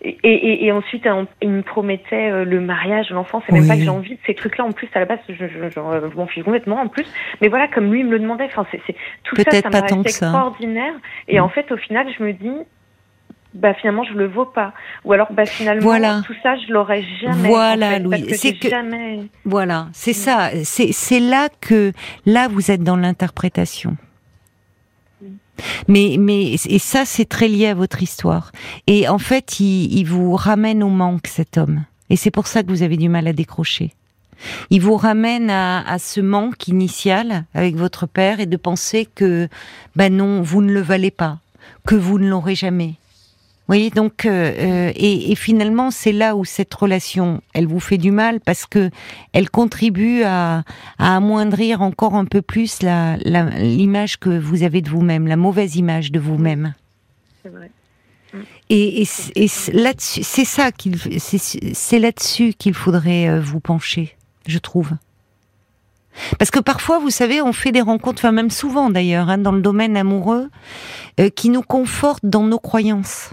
et, 0.03 0.65
et, 0.65 0.73
ensuite, 0.73 1.07
il 1.43 1.51
me 1.51 1.63
promettait 1.63 2.31
euh, 2.31 2.45
le 2.45 2.61
mariage, 2.61 3.11
l'enfant. 3.11 3.43
C'est 3.45 3.53
même 3.53 3.69
pas 3.69 3.77
que 3.77 3.83
j'ai 3.83 3.91
envie 3.91 4.15
de 4.15 4.21
ces 4.27 4.35
trucs-là. 4.35 4.65
En 4.65 4.73
plus, 4.73 4.89
à 4.95 5.01
la 5.01 5.05
base, 5.05 5.19
je, 5.29 5.35
je, 5.35 5.69
je, 5.69 6.17
m'en 6.17 6.27
fiche 6.27 6.43
complètement. 6.43 6.81
En 6.81 6.89
plus, 6.89 7.07
mais 7.43 7.49
voilà, 7.49 7.69
comme 7.69 7.93
lui 7.93 8.03
me 8.03 8.13
le 8.13 8.19
demandait. 8.21 8.47
Enfin, 8.47 8.67
c'est 8.71 8.81
tout 9.25 9.37
ça, 9.37 9.51
ça 9.51 9.69
me 9.69 10.01
extraordinaire. 10.01 10.95
Et 11.29 11.39
en 11.39 11.51
fait, 11.51 11.71
au 11.71 11.77
final, 11.77 12.07
je 12.19 12.25
me 12.25 12.33
dis, 12.33 12.51
bah 13.53 13.75
finalement 13.75 14.05
je 14.05 14.13
le 14.13 14.29
vaux 14.29 14.45
pas 14.45 14.73
ou 15.05 15.13
alors 15.13 15.33
bah 15.33 15.45
finalement 15.45 15.83
voilà. 15.83 16.23
tout 16.25 16.35
ça 16.43 16.57
je 16.57 16.73
l'aurais 16.73 17.05
jamais 17.21 17.49
voilà 17.49 17.99
Louis 17.99 18.33
c'est 18.35 18.57
que 18.57 18.69
jamais... 18.69 19.23
voilà 19.45 19.89
c'est 19.93 20.13
mm. 20.13 20.15
ça 20.15 20.51
c'est 20.63 20.93
c'est 20.93 21.21
là 21.21 21.49
que 21.61 21.93
là 22.27 22.49
vous 22.49 22.71
êtes 22.71 22.83
dans 22.83 22.97
l'interprétation 22.97 23.97
mais, 25.89 26.17
mais, 26.19 26.55
et 26.55 26.79
ça, 26.79 27.05
c'est 27.05 27.27
très 27.27 27.49
lié 27.49 27.67
à 27.67 27.75
votre 27.75 28.03
histoire. 28.03 28.53
Et 28.87 29.09
en 29.09 29.19
fait, 29.19 29.61
il, 29.61 29.93
il 29.93 30.05
vous 30.05 30.35
ramène 30.35 30.83
au 30.83 30.89
manque, 30.89 31.27
cet 31.27 31.59
homme. 31.59 31.85
Et 32.09 32.17
c'est 32.17 32.31
pour 32.31 32.47
ça 32.47 32.63
que 32.63 32.69
vous 32.69 32.83
avez 32.83 32.97
du 32.97 33.09
mal 33.09 33.27
à 33.27 33.33
décrocher. 33.33 33.93
Il 34.71 34.81
vous 34.81 34.97
ramène 34.97 35.51
à, 35.51 35.87
à, 35.87 35.99
ce 35.99 36.21
manque 36.21 36.67
initial 36.67 37.45
avec 37.55 37.77
votre 37.77 38.07
père 38.07 38.41
et 38.41 38.47
de 38.47 38.57
penser 38.57 39.07
que, 39.07 39.49
ben 39.97 40.15
non, 40.17 40.41
vous 40.41 40.63
ne 40.63 40.73
le 40.73 40.81
valez 40.81 41.11
pas, 41.11 41.39
que 41.87 41.95
vous 41.95 42.19
ne 42.19 42.29
l'aurez 42.29 42.55
jamais, 42.55 42.95
voyez, 43.71 43.91
donc, 43.91 44.25
euh, 44.27 44.31
euh, 44.31 44.93
et, 44.97 45.31
et, 45.31 45.35
finalement, 45.37 45.93
c'est 45.93 46.11
là 46.11 46.35
où 46.35 46.45
cette 46.45 46.75
relation, 46.75 47.41
elle 47.55 47.69
vous 47.69 47.79
fait 47.79 47.99
du 47.99 48.11
mal 48.11 48.41
parce 48.41 48.67
que 48.67 48.91
elle 49.33 49.49
contribue 49.49 50.25
à, 50.25 50.65
à 50.99 51.17
amoindrir 51.17 51.81
encore 51.81 52.17
un 52.17 52.25
peu 52.25 52.43
plus 52.43 52.83
la, 52.83 53.17
l'image 53.17 54.19
que 54.19 54.37
vous 54.37 54.65
avez 54.65 54.83
de 54.83 54.91
vous-même, 54.91 55.29
la 55.29 55.37
mauvaise 55.37 55.77
image 55.77 56.11
de 56.11 56.19
vous-même. 56.19 56.75
C'est 57.45 57.49
vrai. 57.49 57.71
Et, 58.71 59.03
et, 59.03 59.09
et 59.37 59.49
là-dessus, 59.73 60.23
c'est 60.25 60.45
ça 60.45 60.73
qu'il, 60.73 60.97
c'est 61.21 61.99
là-dessus 62.01 62.55
qu'il 62.55 62.75
faudrait 62.75 63.29
euh, 63.29 63.41
vous 63.41 63.61
pencher, 63.61 64.17
je 64.49 64.59
trouve. 64.59 64.91
Parce 66.41 66.51
que 66.51 66.59
parfois, 66.59 66.99
vous 66.99 67.11
savez, 67.11 67.41
on 67.41 67.53
fait 67.53 67.71
des 67.71 67.83
rencontres, 67.83 68.23
enfin 68.23 68.33
même 68.33 68.51
souvent 68.51 68.91
d'ailleurs, 68.91 69.29
hein, 69.29 69.39
dans 69.39 69.53
le 69.53 69.63
domaine 69.63 69.97
amoureux, 69.97 70.49
qui 71.37 71.51
nous 71.51 71.63
confortent 71.63 72.27
dans 72.27 72.43
nos 72.43 72.59
croyances. 72.59 73.31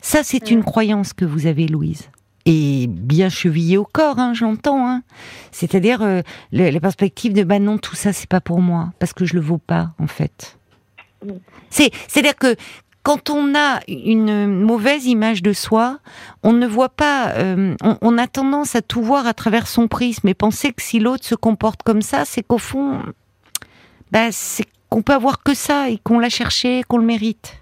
Ça, 0.00 0.22
c'est 0.22 0.50
une 0.50 0.60
mm. 0.60 0.64
croyance 0.64 1.12
que 1.12 1.24
vous 1.24 1.46
avez, 1.46 1.66
Louise. 1.66 2.10
Et 2.46 2.86
bien 2.88 3.28
chevillée 3.28 3.76
au 3.76 3.84
corps, 3.84 4.18
hein, 4.18 4.32
j'entends. 4.34 4.88
Hein. 4.88 5.02
C'est-à-dire 5.52 6.02
euh, 6.02 6.22
la 6.52 6.80
perspective 6.80 7.32
de 7.32 7.44
bah 7.44 7.58
non, 7.58 7.78
tout 7.78 7.96
ça, 7.96 8.12
c'est 8.12 8.28
pas 8.28 8.40
pour 8.40 8.60
moi, 8.60 8.92
parce 8.98 9.12
que 9.12 9.24
je 9.24 9.34
le 9.34 9.40
vaux 9.40 9.58
pas, 9.58 9.92
en 9.98 10.06
fait. 10.06 10.58
Mm. 11.24 11.32
C'est, 11.68 11.90
c'est-à-dire 12.08 12.36
que 12.36 12.56
quand 13.02 13.30
on 13.30 13.54
a 13.54 13.80
une 13.88 14.46
mauvaise 14.46 15.06
image 15.06 15.42
de 15.42 15.52
soi, 15.52 15.98
on 16.42 16.52
ne 16.52 16.66
voit 16.66 16.90
pas, 16.90 17.30
euh, 17.30 17.74
on, 18.02 18.18
a 18.18 18.26
tendance 18.26 18.74
à 18.74 18.82
tout 18.82 19.02
voir 19.02 19.26
à 19.26 19.34
travers 19.34 19.66
son 19.66 19.88
prisme 19.88 20.28
et 20.28 20.34
penser 20.34 20.72
que 20.72 20.82
si 20.82 20.98
l'autre 20.98 21.24
se 21.24 21.34
comporte 21.34 21.82
comme 21.82 22.02
ça, 22.02 22.24
c'est 22.24 22.42
qu'au 22.42 22.58
fond, 22.58 23.02
bah, 24.10 24.32
c'est 24.32 24.66
qu'on 24.90 25.02
peut 25.02 25.14
avoir 25.14 25.42
que 25.42 25.54
ça 25.54 25.88
et 25.88 25.98
qu'on 25.98 26.18
l'a 26.18 26.28
cherché, 26.28 26.82
qu'on 26.88 26.98
le 26.98 27.06
mérite. 27.06 27.59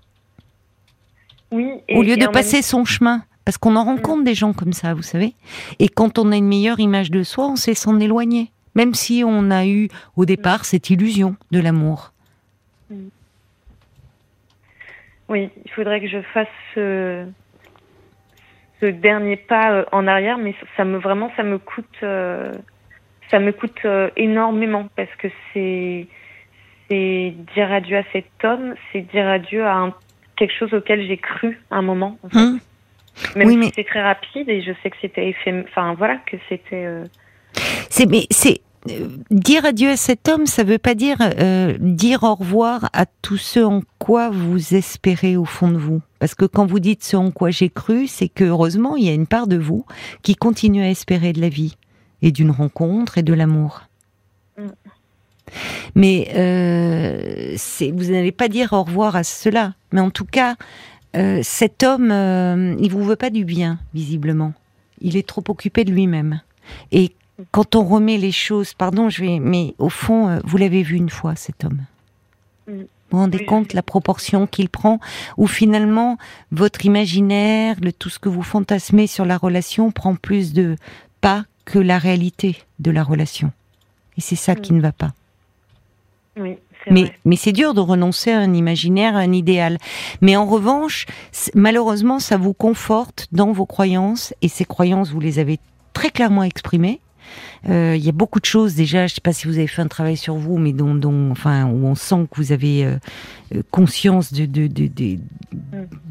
Au 1.51 2.03
lieu 2.03 2.17
de 2.17 2.27
passer 2.27 2.63
son 2.63 2.85
chemin. 2.85 3.23
Parce 3.49 3.57
qu'on 3.57 3.77
en 3.77 3.85
rencontre 3.85 4.21
mm. 4.21 4.25
des 4.25 4.35
gens 4.35 4.53
comme 4.53 4.75
ça, 4.75 4.93
vous 4.93 5.01
savez. 5.01 5.33
Et 5.79 5.89
quand 5.89 6.19
on 6.19 6.33
a 6.33 6.37
une 6.37 6.47
meilleure 6.47 6.81
image 6.81 7.11
de 7.11 7.23
soi, 7.23 7.47
on 7.47 7.57
sait 7.57 7.73
s'en 7.73 7.99
éloigner. 7.99 8.53
Même 8.75 8.93
si 8.93 9.23
on 9.27 9.51
a 9.51 9.67
eu 9.67 9.89
au 10.17 10.27
départ 10.27 10.67
cette 10.67 10.91
illusion 10.91 11.35
de 11.51 11.59
l'amour. 11.59 12.13
Mm. 12.91 13.09
Oui, 15.31 15.49
il 15.65 15.71
faudrait 15.71 16.03
que 16.03 16.09
je 16.09 16.21
fasse 16.21 16.47
ce, 16.75 17.27
dernier 18.83 19.37
pas 19.37 19.73
euh, 19.73 19.85
en 19.93 20.07
arrière, 20.07 20.37
mais 20.37 20.55
ça 20.77 20.85
me 20.85 20.99
vraiment 20.99 21.33
ça 21.35 21.43
me 21.43 21.59
coûte 21.59 21.87
euh, 22.03 22.53
ça 23.31 23.39
me 23.39 23.53
coûte 23.53 23.81
euh, 23.87 24.11
énormément 24.17 24.89
parce 24.95 25.15
que 25.17 25.29
c'est 25.55 26.07
c'est 26.89 27.35
dire 27.55 27.73
adieu 27.73 27.97
à 27.97 28.05
cet 28.13 28.27
homme, 28.45 28.75
c'est 28.93 29.03
dire 29.11 29.27
adieu 29.27 29.65
à 29.65 29.75
un 29.75 29.95
quelque 30.39 30.55
chose 30.57 30.73
auquel 30.73 31.07
j'ai 31.07 31.19
cru 31.19 31.61
un 31.71 31.83
moment. 31.83 32.19
En 32.23 32.29
fait. 32.29 32.39
Hum. 32.39 32.61
Même 33.35 33.63
si 33.65 33.73
c'est 33.75 33.85
très 33.85 34.03
rapide 34.03 34.49
et 34.49 34.63
je 34.63 34.73
sais 34.83 34.91
que 34.91 34.97
c'était 35.01 35.35
enfin 35.69 35.95
voilà 35.95 36.17
que 36.19 36.37
c'était. 36.49 36.85
Euh, 36.87 37.05
c'est 37.91 38.07
mais 38.07 38.27
c'est 38.31 38.61
euh, 38.89 39.09
dire 39.31 39.65
adieu 39.65 39.91
à 39.91 39.97
cet 39.97 40.29
homme, 40.29 40.47
ça 40.47 40.63
veut 40.63 40.79
pas 40.79 40.95
dire 40.95 41.17
euh, 41.21 41.77
dire 41.81 42.23
au 42.23 42.37
revoir 42.37 42.89
à 42.93 43.07
tout 43.07 43.37
ce 43.37 43.59
en 43.61 43.83
quoi 43.99 44.31
vous 44.31 44.75
espérez 44.75 45.37
au 45.37 45.45
fond 45.45 45.71
de 45.71 45.79
vous. 45.79 46.01
Parce 46.21 46.37
que 46.37 46.45
quand 46.45 46.67
vous 46.67 46.79
dites 46.79 47.03
ce 47.03 47.17
en 47.17 47.33
quoi 47.33 47.51
j'ai 47.51 47.71
cru, 47.71 48.07
c'est 48.07 48.29
que 48.29 48.45
heureusement 48.45 48.97
il 48.97 49.05
y 49.05 49.09
a 49.09 49.15
une 49.15 49.27
part 49.27 49.49
de 49.49 49.57
vous 49.57 49.85
qui 50.23 50.37
continue 50.37 50.83
à 50.83 50.91
espérer 50.91 51.33
de 51.33 51.41
la 51.41 51.49
vie 51.49 51.77
et 52.23 52.31
d'une 52.31 52.53
rencontre 52.53 53.19
et 53.19 53.23
de 53.23 53.35
l'amour. 53.35 53.83
Hum. 54.59 54.71
Mais 55.95 56.29
euh, 56.35 57.48
vous 57.93 58.13
n'allez 58.13 58.33
pas 58.33 58.49
dire 58.49 58.73
au 58.73 58.83
revoir 58.83 59.17
à 59.17 59.25
cela. 59.25 59.75
Mais 59.93 60.01
en 60.01 60.11
tout 60.11 60.25
cas, 60.25 60.57
euh, 61.17 61.41
cet 61.43 61.83
homme, 61.83 62.11
euh, 62.11 62.77
il 62.81 62.91
vous 62.91 63.05
veut 63.05 63.17
pas 63.17 63.31
du 63.31 63.45
bien, 63.45 63.79
visiblement. 63.95 64.53
Il 65.01 65.17
est 65.17 65.27
trop 65.27 65.45
occupé 65.49 65.85
de 65.85 65.93
lui-même. 65.93 66.41
Et 66.93 67.13
quand 67.51 67.77
on 67.77 67.85
remet 67.85 68.19
les 68.19 68.33
choses, 68.33 68.75
pardon, 68.75 69.09
je 69.09 69.23
vais, 69.23 69.39
mais 69.39 69.75
au 69.79 69.89
fond, 69.89 70.29
euh, 70.29 70.41
vous 70.45 70.57
l'avez 70.57 70.83
vu 70.83 70.97
une 70.97 71.11
fois, 71.11 71.35
cet 71.37 71.65
homme. 71.65 71.81
Mm. 72.67 72.73
Vous 73.11 73.17
vous 73.17 73.23
rendez 73.23 73.47
compte 73.47 73.73
la 73.73 73.83
proportion 73.83 74.47
qu'il 74.47 74.69
prend, 74.69 75.01
où 75.39 75.47
finalement 75.47 76.19
votre 76.53 76.85
imaginaire, 76.85 77.77
le, 77.81 77.91
tout 77.91 78.11
ce 78.11 78.19
que 78.19 78.29
vous 78.29 78.43
fantasmez 78.43 79.07
sur 79.07 79.25
la 79.25 79.39
relation 79.39 79.91
prend 79.91 80.15
plus 80.15 80.53
de 80.53 80.77
pas 81.23 81.47
que 81.65 81.79
la 81.79 81.97
réalité 81.97 82.59
de 82.81 82.91
la 82.91 83.03
relation. 83.03 83.51
Et 84.19 84.21
c'est 84.21 84.37
ça 84.37 84.55
qui 84.55 84.75
mm. 84.75 84.77
ne 84.77 84.81
va 84.83 84.93
pas 84.93 85.13
mais, 86.91 87.13
mais 87.25 87.37
c'est 87.37 87.53
dur 87.53 87.75
de 87.75 87.81
renoncer 87.81 88.31
à 88.31 88.39
un 88.39 88.55
imaginaire, 88.55 89.17
à 89.17 89.21
un 89.21 89.33
idéal. 89.33 89.79
Mais 90.21 90.37
en 90.37 90.47
revanche, 90.47 91.07
malheureusement, 91.55 92.19
ça 92.19 92.37
vous 92.37 92.55
conforte 92.55 93.29
dans 93.33 93.53
vos 93.53 93.67
croyances, 93.67 94.35
et 94.43 94.49
ces 94.49 94.65
croyances, 94.65 95.11
vous 95.11 95.21
les 95.21 95.39
avez 95.39 95.59
très 95.93 96.11
clairement 96.11 96.43
exprimées. 96.45 97.01
Euh, 97.69 97.95
il 97.97 98.05
y 98.05 98.09
a 98.09 98.13
beaucoup 98.13 98.41
de 98.41 98.45
choses 98.45 98.75
déjà. 98.75 99.07
Je 99.07 99.13
ne 99.13 99.17
sais 99.17 99.21
pas 99.21 99.33
si 99.33 99.47
vous 99.47 99.59
avez 99.59 99.67
fait 99.67 99.83
un 99.83 99.89
travail 99.89 100.17
sur 100.17 100.37
vous, 100.37 100.59
mais 100.59 100.73
dont, 100.73 100.95
dont 100.95 101.31
enfin, 101.31 101.67
où 101.67 101.87
on 101.87 101.95
sent 101.95 102.27
que 102.31 102.37
vous 102.37 102.53
avez 102.53 102.85
euh, 102.85 102.97
euh, 103.55 103.63
conscience 103.71 104.33
de, 104.33 104.47
de, 104.47 104.67
de, 104.67 104.87
de, 104.87 105.19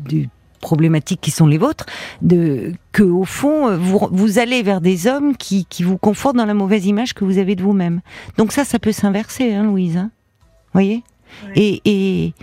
de 0.10 0.25
problématiques 0.60 1.22
qui 1.22 1.31
sont 1.31 1.48
les 1.48 1.57
vôtres, 1.57 1.86
de 2.22 2.74
que 2.91 3.03
au 3.03 3.24
fond 3.24 3.77
vous, 3.77 4.07
vous 4.12 4.39
allez 4.39 4.62
vers 4.63 4.81
des 4.81 5.07
hommes 5.07 5.38
qui, 5.38 5.65
qui 5.65 5.84
vous 5.84 5.98
confortent 5.98 6.36
dans 6.36 6.46
la 6.46 6.53
mauvaise 6.53 6.86
image 6.86 7.13
que 7.13 7.24
vous 7.24 7.38
avez 7.38 7.55
de 7.55 7.63
vous-même. 7.63 8.01
Donc 8.38 8.51
ça, 8.51 8.65
ça 8.65 8.77
peut 8.77 8.91
s'inverser, 8.91 9.53
hein, 9.53 9.63
Louise. 9.63 9.98
Hein 9.98 10.12
voyez 10.77 11.03
et, 11.55 11.81
et, 11.86 12.34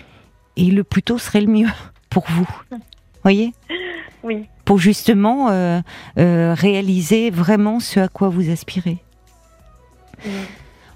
et, 0.57 0.71
le 0.71 0.85
plus 0.85 1.03
tôt 1.03 1.19
serait 1.19 1.41
le 1.41 1.47
mieux 1.47 1.69
pour 2.11 2.25
vous. 2.29 2.49
voyez 3.23 3.53
Oui. 4.23 4.47
Pour 4.65 4.79
justement 4.79 5.51
euh, 5.51 5.81
euh, 6.19 6.55
réaliser 6.55 7.31
vraiment 7.31 7.81
ce 7.81 8.01
à 8.01 8.09
quoi 8.09 8.29
vous 8.29 8.51
aspirez. 8.51 8.99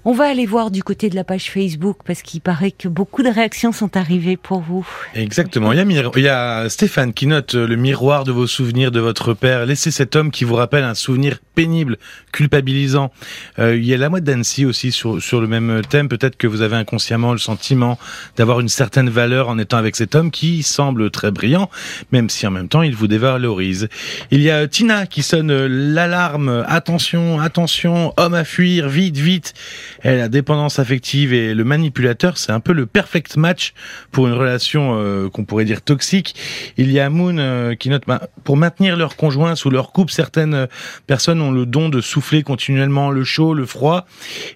On 0.05 0.13
va 0.13 0.25
aller 0.25 0.45
voir 0.45 0.71
du 0.71 0.81
côté 0.81 1.09
de 1.09 1.15
la 1.15 1.23
page 1.23 1.51
Facebook 1.51 1.97
parce 2.05 2.21
qu'il 2.21 2.39
paraît 2.39 2.71
que 2.71 2.87
beaucoup 2.87 3.21
de 3.21 3.29
réactions 3.29 3.71
sont 3.71 3.97
arrivées 3.97 4.37
pour 4.37 4.61
vous. 4.61 4.87
Exactement. 5.13 5.73
Il 5.73 6.21
y, 6.21 6.27
a, 6.27 6.69
Stéphane 6.69 7.13
qui 7.13 7.27
note 7.27 7.53
le 7.53 7.75
miroir 7.75 8.23
de 8.23 8.31
vos 8.31 8.47
souvenirs 8.47 8.91
de 8.91 8.99
votre 8.99 9.33
père. 9.33 9.65
Laissez 9.65 9.91
cet 9.91 10.15
homme 10.15 10.31
qui 10.31 10.45
vous 10.45 10.55
rappelle 10.55 10.85
un 10.85 10.93
souvenir 10.93 11.39
pénible, 11.53 11.97
culpabilisant. 12.31 13.11
Euh, 13.59 13.75
il 13.75 13.85
y 13.85 13.93
a 13.93 13.97
la 13.97 14.09
moitié 14.09 14.25
d'Annecy 14.25 14.65
aussi 14.65 14.91
sur, 14.91 15.21
sur 15.21 15.41
le 15.41 15.47
même 15.47 15.81
thème. 15.89 16.07
Peut-être 16.07 16.37
que 16.37 16.47
vous 16.47 16.61
avez 16.61 16.77
inconsciemment 16.77 17.33
le 17.33 17.37
sentiment 17.37 17.99
d'avoir 18.37 18.61
une 18.61 18.69
certaine 18.69 19.09
valeur 19.09 19.49
en 19.49 19.57
étant 19.57 19.77
avec 19.77 19.95
cet 19.95 20.15
homme 20.15 20.31
qui 20.31 20.63
semble 20.63 21.11
très 21.11 21.31
brillant, 21.31 21.69
même 22.11 22.29
si 22.29 22.47
en 22.47 22.51
même 22.51 22.69
temps 22.69 22.81
il 22.81 22.95
vous 22.95 23.07
dévalorise. 23.07 23.89
Il 24.31 24.41
y 24.41 24.49
a 24.49 24.67
Tina 24.67 25.05
qui 25.05 25.23
sonne 25.23 25.51
l'alarme. 25.67 26.63
Attention, 26.67 27.39
attention, 27.41 28.13
homme 28.17 28.33
à 28.33 28.45
fuir, 28.45 28.87
vite, 28.87 29.17
vite. 29.17 29.53
Elle, 30.01 30.19
la 30.19 30.29
dépendance 30.29 30.79
affective 30.79 31.33
et 31.33 31.53
le 31.53 31.63
manipulateur, 31.63 32.37
c'est 32.37 32.51
un 32.51 32.59
peu 32.59 32.73
le 32.73 32.85
perfect 32.85 33.37
match 33.37 33.73
pour 34.11 34.27
une 34.27 34.33
relation 34.33 34.97
euh, 34.97 35.29
qu'on 35.29 35.45
pourrait 35.45 35.65
dire 35.65 35.81
toxique. 35.81 36.35
Il 36.77 36.91
y 36.91 36.99
a 36.99 37.09
Moon 37.09 37.37
euh, 37.37 37.75
qui 37.75 37.89
note, 37.89 38.03
bah, 38.07 38.29
pour 38.43 38.57
maintenir 38.57 38.97
leur 38.97 39.15
conjoint 39.15 39.55
sous 39.55 39.69
leur 39.69 39.91
couple, 39.91 40.11
certaines 40.11 40.53
euh, 40.53 40.67
personnes 41.07 41.41
ont 41.41 41.51
le 41.51 41.65
don 41.65 41.89
de 41.89 42.01
souffler 42.01 42.43
continuellement 42.43 43.11
le 43.11 43.23
chaud, 43.23 43.53
le 43.53 43.65
froid. 43.65 44.05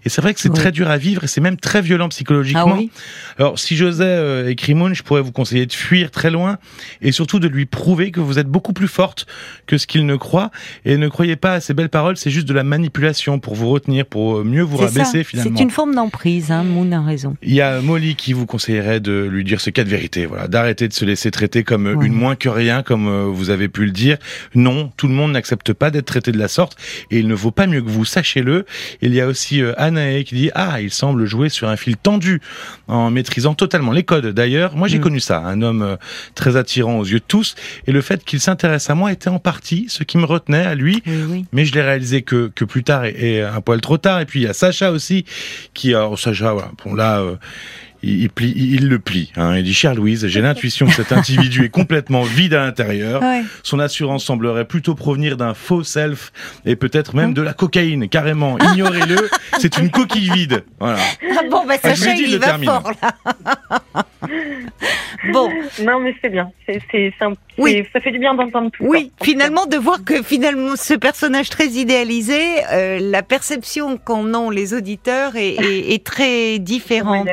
Et 0.06 0.10
c'est 0.10 0.22
vrai 0.22 0.34
que 0.34 0.40
c'est 0.40 0.54
très 0.54 0.72
dur 0.72 0.90
à 0.90 0.98
vivre 0.98 1.24
et 1.24 1.28
c'est 1.28 1.42
même 1.42 1.58
très 1.58 1.82
violent 1.82 2.10
psychologiquement. 2.10 2.80
Ah 2.80 3.34
Alors, 3.40 3.60
si 3.60 3.76
j'osais 3.76 4.52
écrire 4.52 4.76
Moon, 4.76 4.94
je 4.94 5.04
pourrais 5.04 5.22
vous 5.22 5.32
conseiller 5.32 5.66
de 5.66 5.74
fuir 5.74 6.12
très 6.12 6.30
loin 6.30 6.58
et 7.02 7.12
surtout 7.12 7.40
de 7.40 7.48
lui 7.48 7.66
prouver 7.66 8.12
que 8.12 8.20
vous 8.20 8.40
êtes 8.40 8.48
beaucoup 8.48 8.74
plus 8.74 8.88
forte 8.88 9.26
que 9.68 9.78
ce 9.78 9.88
qu'il 9.88 10.06
ne 10.06 10.16
croit. 10.16 10.52
Et 10.86 10.98
ne 10.98 11.08
croyez 11.08 11.36
pas 11.36 11.54
à 11.54 11.60
ces 11.60 11.74
belles 11.74 11.90
paroles, 11.90 12.18
c'est 12.18 12.32
juste 12.32 12.48
de 12.48 12.54
la 12.54 12.64
manipulation 12.64 13.40
pour 13.40 13.56
vous 13.56 13.70
retenir, 13.70 14.06
pour 14.06 14.44
mieux 14.44 14.64
vous 14.64 14.78
rabaisser 14.78 15.23
finalement. 15.24 15.58
C'est 15.58 15.64
une 15.64 15.72
forme 15.72 15.96
d'emprise, 15.96 16.52
hein, 16.52 16.64
Moon 16.64 16.92
a 16.92 17.02
raison. 17.02 17.36
Il 17.42 17.54
y 17.54 17.62
a 17.62 17.82
Molly 17.82 18.16
qui 18.16 18.34
vous 18.34 18.46
conseillerait 18.46 19.00
de 19.00 19.28
lui 19.30 19.44
dire 19.44 19.62
ce 19.62 19.70
cas 19.70 19.84
de 19.84 19.90
vérité, 19.90 20.26
voilà, 20.26 20.48
d'arrêter 20.48 20.88
de 20.88 20.94
se 20.94 21.06
laisser 21.06 21.32
traiter 21.32 21.64
comme 21.64 22.02
une 22.02 22.14
moins 22.14 22.36
que 22.36 22.50
rien, 22.50 22.84
comme 22.84 23.08
euh, 23.08 23.26
vous 23.26 23.50
avez 23.50 23.68
pu 23.68 23.86
le 23.86 23.92
dire. 23.92 24.18
Non, 24.56 24.92
tout 24.98 25.08
le 25.08 25.14
monde 25.14 25.32
n'accepte 25.32 25.74
pas 25.74 25.92
d'être 25.92 26.06
traité 26.06 26.32
de 26.32 26.38
la 26.38 26.48
sorte 26.48 26.78
et 27.12 27.20
il 27.20 27.28
ne 27.28 27.34
vaut 27.34 27.52
pas 27.52 27.68
mieux 27.68 27.82
que 27.82 27.90
vous, 27.90 28.06
sachez-le. 28.06 28.66
Il 29.02 29.14
y 29.14 29.22
a 29.22 29.28
aussi 29.28 29.62
euh, 29.62 29.74
Anae 29.78 30.24
qui 30.24 30.36
dit 30.36 30.52
ah, 30.56 30.82
il 30.82 30.92
semble 30.92 31.26
jouer 31.26 31.50
sur 31.50 31.70
un 31.70 31.76
fil 31.76 31.98
tendu 31.98 32.42
en 32.88 33.10
maîtrisant 33.12 33.54
totalement 33.54 33.92
les 33.92 34.04
codes. 34.04 34.28
D'ailleurs, 34.28 34.76
moi 34.76 34.88
j'ai 34.88 35.00
mm. 35.00 35.02
connu 35.02 35.20
ça, 35.20 35.40
un 35.40 35.62
homme 35.62 35.82
euh, 35.82 35.96
très 36.36 36.56
attirant 36.56 36.98
aux 37.00 37.06
yeux 37.06 37.20
de 37.20 37.26
tous 37.28 37.56
et 37.88 37.92
le 37.92 38.02
fait 38.02 38.24
qu'il 38.24 38.40
s'intéresse 38.40 38.90
à 38.90 38.96
moi 38.96 39.12
était 39.12 39.30
en 39.30 39.40
partie 39.40 39.86
ce 39.90 40.04
qui 40.04 40.18
me 40.18 40.26
retenait 40.26 40.66
à 40.66 40.76
lui, 40.76 41.04
mais 41.52 41.66
je 41.66 41.74
l'ai 41.74 41.82
réalisé 41.82 42.22
que, 42.22 42.52
que 42.54 42.66
plus 42.66 42.84
tard 42.84 43.06
et, 43.06 43.42
un 43.42 43.62
poil 43.62 43.82
trop 43.82 43.98
tard. 43.98 44.22
Et 44.22 44.26
puis 44.26 44.42
il 44.42 44.44
y 44.44 44.48
a 44.48 44.54
Sacha 44.54 44.92
aussi 44.92 45.13
qui, 45.74 45.94
alors 45.94 46.18
Sacha, 46.18 46.54
voilà, 46.54 46.72
bon 46.84 46.96
là. 46.96 47.20
Euh, 47.20 47.36
il, 48.06 48.30
plie, 48.30 48.54
il 48.56 48.90
le 48.90 49.00
plie. 49.00 49.32
Hein. 49.38 49.56
Il 49.56 49.64
dit, 49.64 49.74
chère 49.74 49.96
Louise, 49.96 50.28
j'ai 50.28 50.42
l'intuition 50.42 50.88
que 50.88 50.94
cet 50.94 51.14
individu 51.14 51.64
est 51.64 51.70
complètement 51.70 52.24
vide 52.24 52.54
à 52.54 52.66
l'intérieur. 52.66 53.22
Son 53.64 53.80
assurance 53.80 54.26
semblerait 54.26 54.66
plutôt 54.66 54.94
provenir 54.94 55.38
d'un 55.38 55.54
faux 55.54 55.84
self 55.84 56.34
et 56.66 56.76
peut-être 56.76 57.16
même 57.16 57.34
de 57.34 57.42
la 57.42 57.54
cocaïne, 57.54 58.10
carrément. 58.10 58.58
Ignorez-le, 58.60 59.30
c'est 59.60 59.78
une 59.78 59.90
coquille 59.90 60.30
vide. 60.32 60.66
Voilà. 60.82 61.00
Ah 61.22 61.44
bon, 61.50 61.66
bah 61.66 61.76
ça, 61.82 61.94
il, 61.94 62.32
il 62.32 62.40
va 62.40 62.58
fort, 62.58 62.92
là. 63.02 64.06
bon. 65.32 65.50
Non, 65.82 66.00
mais 66.00 66.16
c'est 66.22 66.30
bien. 66.30 66.52
C'est, 66.66 66.82
oui. 67.58 67.86
ça 67.94 68.00
fait 68.00 68.12
du 68.12 68.20
bien 68.20 68.34
d'entendre 68.34 68.72
tout 68.72 68.84
Oui, 68.86 69.12
finalement, 69.22 69.66
de 69.66 69.78
voir 69.78 70.04
que 70.04 70.22
finalement, 70.24 70.76
ce 70.76 70.94
personnage 70.94 71.50
très 71.50 71.68
idéalisé, 71.68 72.42
euh, 72.72 73.00
la 73.02 73.24
perception 73.24 73.98
qu'en 73.98 74.34
ont 74.34 74.50
les 74.50 74.74
auditeurs 74.74 75.36
est, 75.36 75.56
est, 75.56 75.94
est 75.94 76.04
très 76.04 76.60
différente 76.60 77.28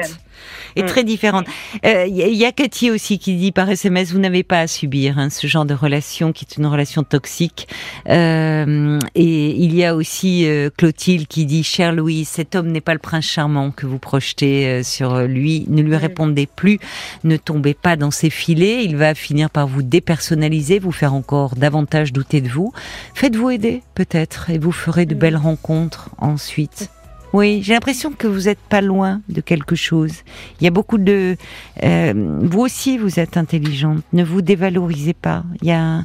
est 0.77 0.83
mm. 0.83 0.87
très 0.87 1.05
différente. 1.05 1.47
Il 1.85 1.89
euh, 1.89 2.07
y, 2.07 2.45
a 2.45 2.53
Cathy 2.53 2.91
aussi 2.91 3.19
qui 3.19 3.37
dit 3.37 3.53
par 3.53 3.69
SMS, 3.69 4.13
vous 4.13 4.19
n'avez 4.19 4.43
pas 4.43 4.61
à 4.61 4.67
subir 4.67 5.19
hein, 5.19 5.31
ce 5.31 5.47
genre 5.47 5.65
de 5.65 5.75
relation 5.75 6.33
qui 6.33 6.47
est 6.49 6.57
une 6.57 6.67
relation 6.67 7.03
toxique. 7.03 7.69
Euh, 8.09 8.99
et 9.15 9.51
il 9.51 9.75
y 9.75 9.85
a 9.85 9.95
aussi 9.95 10.47
euh, 10.47 10.71
Clotilde 10.77 11.27
qui 11.27 11.47
dit, 11.47 11.65
cher 11.65 11.93
Louis, 11.93 12.25
cet 12.25 12.55
homme 12.55 12.69
n'est 12.69 12.81
pas 12.81 12.93
le 12.93 12.99
prince 12.99 13.25
charmant 13.25 13.71
que 13.71 13.87
vous 13.87 13.99
projetez 13.99 14.83
sur 14.83 15.23
lui. 15.23 15.65
Ne 15.69 15.83
lui 15.83 15.93
mm. 15.93 15.97
répondez 15.97 16.47
plus, 16.47 16.79
ne 17.25 17.37
tombez 17.37 17.75
pas 17.75 17.97
dans 17.97 18.11
ses 18.11 18.31
filets. 18.31 18.85
Il 18.85 18.97
va 18.97 19.15
finir 19.15 19.51
par 19.51 19.67
vous 19.67 19.83
dépersonnaliser, 19.83 20.79
vous 20.79 20.93
faire 20.93 21.15
encore 21.15 21.57
davantage 21.57 22.13
douter 22.13 22.41
de 22.41 22.49
vous. 22.49 22.73
Faites-vous 23.15 23.51
aider 23.51 23.83
peut-être 23.95 24.51
et 24.51 24.59
vous 24.59 24.73
ferez 24.73 25.07
de 25.07 25.15
mm. 25.15 25.19
belles 25.19 25.37
rencontres 25.37 26.11
ensuite. 26.19 26.91
Oui, 27.33 27.61
j'ai 27.63 27.75
l'impression 27.75 28.13
que 28.13 28.27
vous 28.27 28.43
n'êtes 28.43 28.59
pas 28.59 28.81
loin 28.81 29.21
de 29.29 29.41
quelque 29.41 29.77
chose. 29.77 30.13
Il 30.61 30.65
y 30.65 30.67
a 30.67 30.71
beaucoup 30.71 30.99
de... 30.99 31.37
Euh, 31.83 32.39
vous 32.43 32.61
aussi, 32.61 32.99
vous 32.99 33.21
êtes 33.21 33.37
intelligente. 33.37 34.03
Ne 34.13 34.25
vous 34.25 34.43
dévalorisez 34.43 35.15
pas. 35.15 35.45
Il 35.63 35.69
y 35.69 35.73
a... 35.73 36.03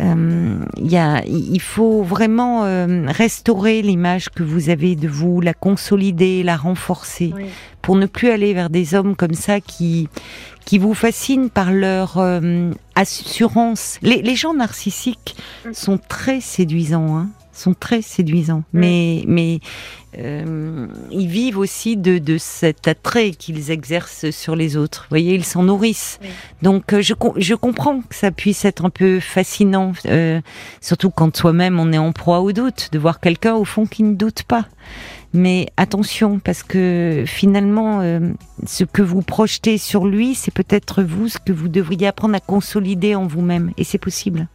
Euh, 0.00 0.58
il, 0.76 0.92
y 0.92 0.98
a, 0.98 1.24
il 1.24 1.60
faut 1.60 2.02
vraiment 2.02 2.64
euh, 2.64 3.06
restaurer 3.06 3.80
l'image 3.80 4.28
que 4.28 4.42
vous 4.42 4.68
avez 4.68 4.94
de 4.94 5.08
vous, 5.08 5.40
la 5.40 5.54
consolider, 5.54 6.42
la 6.42 6.58
renforcer, 6.58 7.32
pour 7.80 7.96
ne 7.96 8.04
plus 8.04 8.28
aller 8.28 8.52
vers 8.52 8.68
des 8.68 8.94
hommes 8.94 9.16
comme 9.16 9.32
ça 9.32 9.60
qui 9.60 10.08
qui 10.66 10.76
vous 10.76 10.92
fascinent 10.92 11.48
par 11.48 11.72
leur 11.72 12.20
assurance. 12.94 13.98
Les, 14.02 14.20
les, 14.20 14.34
gens 14.34 14.52
narcissiques 14.52 15.36
mm. 15.64 15.72
sont 15.72 15.96
très 15.96 16.40
séduisants. 16.40 17.16
Hein 17.16 17.28
sont 17.56 17.74
très 17.74 18.02
séduisants. 18.02 18.64
Mais, 18.72 19.24
mais 19.26 19.60
euh, 20.18 20.86
ils 21.10 21.28
vivent 21.28 21.58
aussi 21.58 21.96
de, 21.96 22.18
de 22.18 22.38
cet 22.38 22.88
attrait 22.88 23.30
qu'ils 23.30 23.70
exercent 23.70 24.30
sur 24.30 24.56
les 24.56 24.76
autres. 24.76 25.02
Vous 25.04 25.10
voyez, 25.10 25.34
ils 25.34 25.44
s'en 25.44 25.64
nourrissent. 25.64 26.18
Donc, 26.62 26.92
euh, 26.92 27.02
je, 27.02 27.14
je 27.36 27.54
comprends 27.54 28.00
que 28.00 28.14
ça 28.14 28.30
puisse 28.30 28.64
être 28.64 28.84
un 28.84 28.90
peu 28.90 29.20
fascinant, 29.20 29.92
euh, 30.06 30.40
surtout 30.80 31.10
quand 31.10 31.36
soi-même 31.36 31.78
on 31.78 31.92
est 31.92 31.98
en 31.98 32.12
proie 32.12 32.40
au 32.40 32.52
doute, 32.52 32.88
de 32.92 32.98
voir 32.98 33.20
quelqu'un 33.20 33.54
au 33.54 33.64
fond 33.64 33.86
qui 33.86 34.02
ne 34.02 34.14
doute 34.14 34.44
pas. 34.44 34.66
Mais 35.32 35.66
attention, 35.76 36.38
parce 36.38 36.62
que 36.62 37.24
finalement, 37.26 38.00
ce 38.64 38.84
que 38.84 39.02
vous 39.02 39.20
projetez 39.20 39.76
sur 39.76 40.06
lui, 40.06 40.34
c'est 40.34 40.54
peut-être 40.54 41.02
vous 41.02 41.28
ce 41.28 41.38
que 41.38 41.52
vous 41.52 41.68
devriez 41.68 42.06
apprendre 42.06 42.36
à 42.36 42.40
consolider 42.40 43.14
en 43.14 43.26
vous-même. 43.26 43.72
Et 43.76 43.84
c'est 43.84 43.98
possible. 43.98 44.48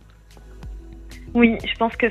Oui, 1.33 1.57
je 1.63 1.73
pense 1.77 1.95
que 1.95 2.07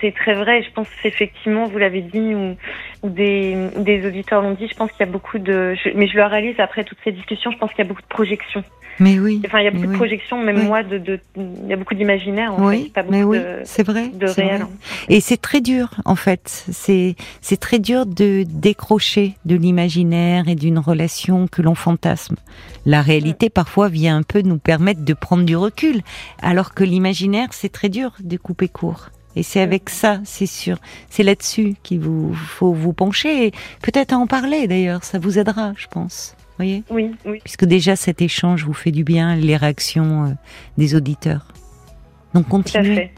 c'est 0.00 0.12
très 0.14 0.34
vrai. 0.34 0.62
Je 0.62 0.70
pense 0.72 0.88
effectivement, 1.04 1.66
vous 1.66 1.78
l'avez 1.78 2.02
dit, 2.02 2.34
ou, 2.34 2.56
des, 3.02 3.70
des 3.76 4.06
auditeurs 4.06 4.40
l'ont 4.40 4.54
dit. 4.54 4.68
Je 4.68 4.74
pense 4.74 4.90
qu'il 4.92 5.04
y 5.04 5.08
a 5.08 5.12
beaucoup 5.12 5.38
de, 5.38 5.74
mais 5.94 6.06
je 6.06 6.16
le 6.16 6.24
réalise 6.24 6.60
après 6.60 6.84
toutes 6.84 6.98
ces 7.02 7.12
discussions. 7.12 7.50
Je 7.50 7.58
pense 7.58 7.70
qu'il 7.70 7.84
y 7.84 7.86
a 7.86 7.88
beaucoup 7.88 8.02
de 8.02 8.06
projections. 8.06 8.62
Mais 9.00 9.18
oui. 9.18 9.40
Enfin, 9.46 9.60
il 9.60 9.64
y 9.64 9.68
a 9.68 9.70
beaucoup 9.70 9.86
de 9.86 9.96
projections, 9.96 10.42
même 10.42 10.64
moi, 10.64 10.82
de, 10.82 10.98
de, 10.98 11.20
il 11.36 11.68
y 11.68 11.72
a 11.72 11.76
beaucoup 11.76 11.94
d'imaginaire. 11.94 12.54
En 12.54 12.68
oui, 12.68 12.90
fait, 12.94 13.04
mais 13.08 13.22
oui, 13.22 13.38
c'est 13.64 13.84
vrai. 13.84 14.08
De 14.08 14.26
réel. 14.26 14.66
Et 15.08 15.20
c'est 15.20 15.36
très 15.36 15.60
dur, 15.60 15.90
en 16.04 16.16
fait. 16.16 16.64
C'est 16.70 17.14
c'est 17.40 17.58
très 17.58 17.78
dur 17.78 18.06
de 18.06 18.44
décrocher 18.46 19.34
de 19.44 19.56
l'imaginaire 19.56 20.48
et 20.48 20.54
d'une 20.54 20.78
relation 20.78 21.46
que 21.46 21.62
l'on 21.62 21.74
fantasme. 21.74 22.36
La 22.86 23.02
réalité, 23.02 23.50
parfois, 23.50 23.88
vient 23.88 24.16
un 24.16 24.22
peu 24.22 24.42
nous 24.42 24.58
permettre 24.58 25.04
de 25.04 25.14
prendre 25.14 25.44
du 25.44 25.56
recul, 25.56 26.00
alors 26.42 26.74
que 26.74 26.84
l'imaginaire, 26.84 27.48
c'est 27.52 27.72
très 27.72 27.88
dur 27.88 28.12
de 28.20 28.36
couper 28.36 28.68
court. 28.68 29.10
Et 29.36 29.42
c'est 29.44 29.60
avec 29.60 29.88
ça, 29.88 30.20
c'est 30.24 30.46
sûr. 30.46 30.78
C'est 31.10 31.22
là-dessus 31.22 31.76
qu'il 31.82 32.00
vous 32.00 32.34
faut 32.34 32.72
vous 32.72 32.92
pencher 32.92 33.52
peut-être 33.82 34.12
en 34.12 34.26
parler 34.26 34.66
d'ailleurs. 34.66 35.04
Ça 35.04 35.18
vous 35.18 35.38
aidera, 35.38 35.74
je 35.76 35.86
pense 35.86 36.34
voyez 36.58 36.82
Oui, 36.90 37.12
oui. 37.24 37.40
Puisque 37.42 37.64
déjà 37.64 37.96
cet 37.96 38.20
échange 38.22 38.64
vous 38.64 38.74
fait 38.74 38.90
du 38.90 39.04
bien, 39.04 39.36
les 39.36 39.56
réactions 39.56 40.24
euh, 40.24 40.28
des 40.76 40.94
auditeurs. 40.94 41.46
Donc 42.34 42.48
continuez. 42.48 43.10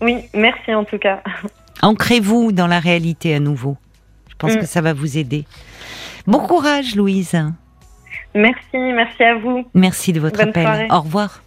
Oui, 0.00 0.16
merci 0.34 0.74
en 0.74 0.84
tout 0.84 0.98
cas. 0.98 1.22
Ancrez-vous 1.82 2.52
dans 2.52 2.66
la 2.66 2.80
réalité 2.80 3.34
à 3.34 3.40
nouveau. 3.40 3.76
Je 4.28 4.34
pense 4.36 4.54
mm. 4.54 4.60
que 4.60 4.66
ça 4.66 4.80
va 4.80 4.92
vous 4.92 5.18
aider. 5.18 5.44
Bon 6.26 6.38
courage, 6.38 6.94
Louise. 6.94 7.36
Merci, 8.34 8.76
merci 8.76 9.22
à 9.22 9.36
vous. 9.36 9.64
Merci 9.74 10.12
de 10.12 10.20
votre 10.20 10.40
appel. 10.40 10.86
Au 10.90 11.00
revoir. 11.00 11.42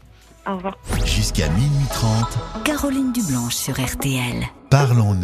Au 0.48 0.56
revoir. 0.56 0.78
Jusqu'à 1.06 1.50
minuit 1.50 1.88
30. 1.90 2.64
Caroline 2.64 3.12
Dublanche 3.12 3.56
sur 3.56 3.74
RTL. 3.74 4.44
Parlons-nous. 4.70 5.22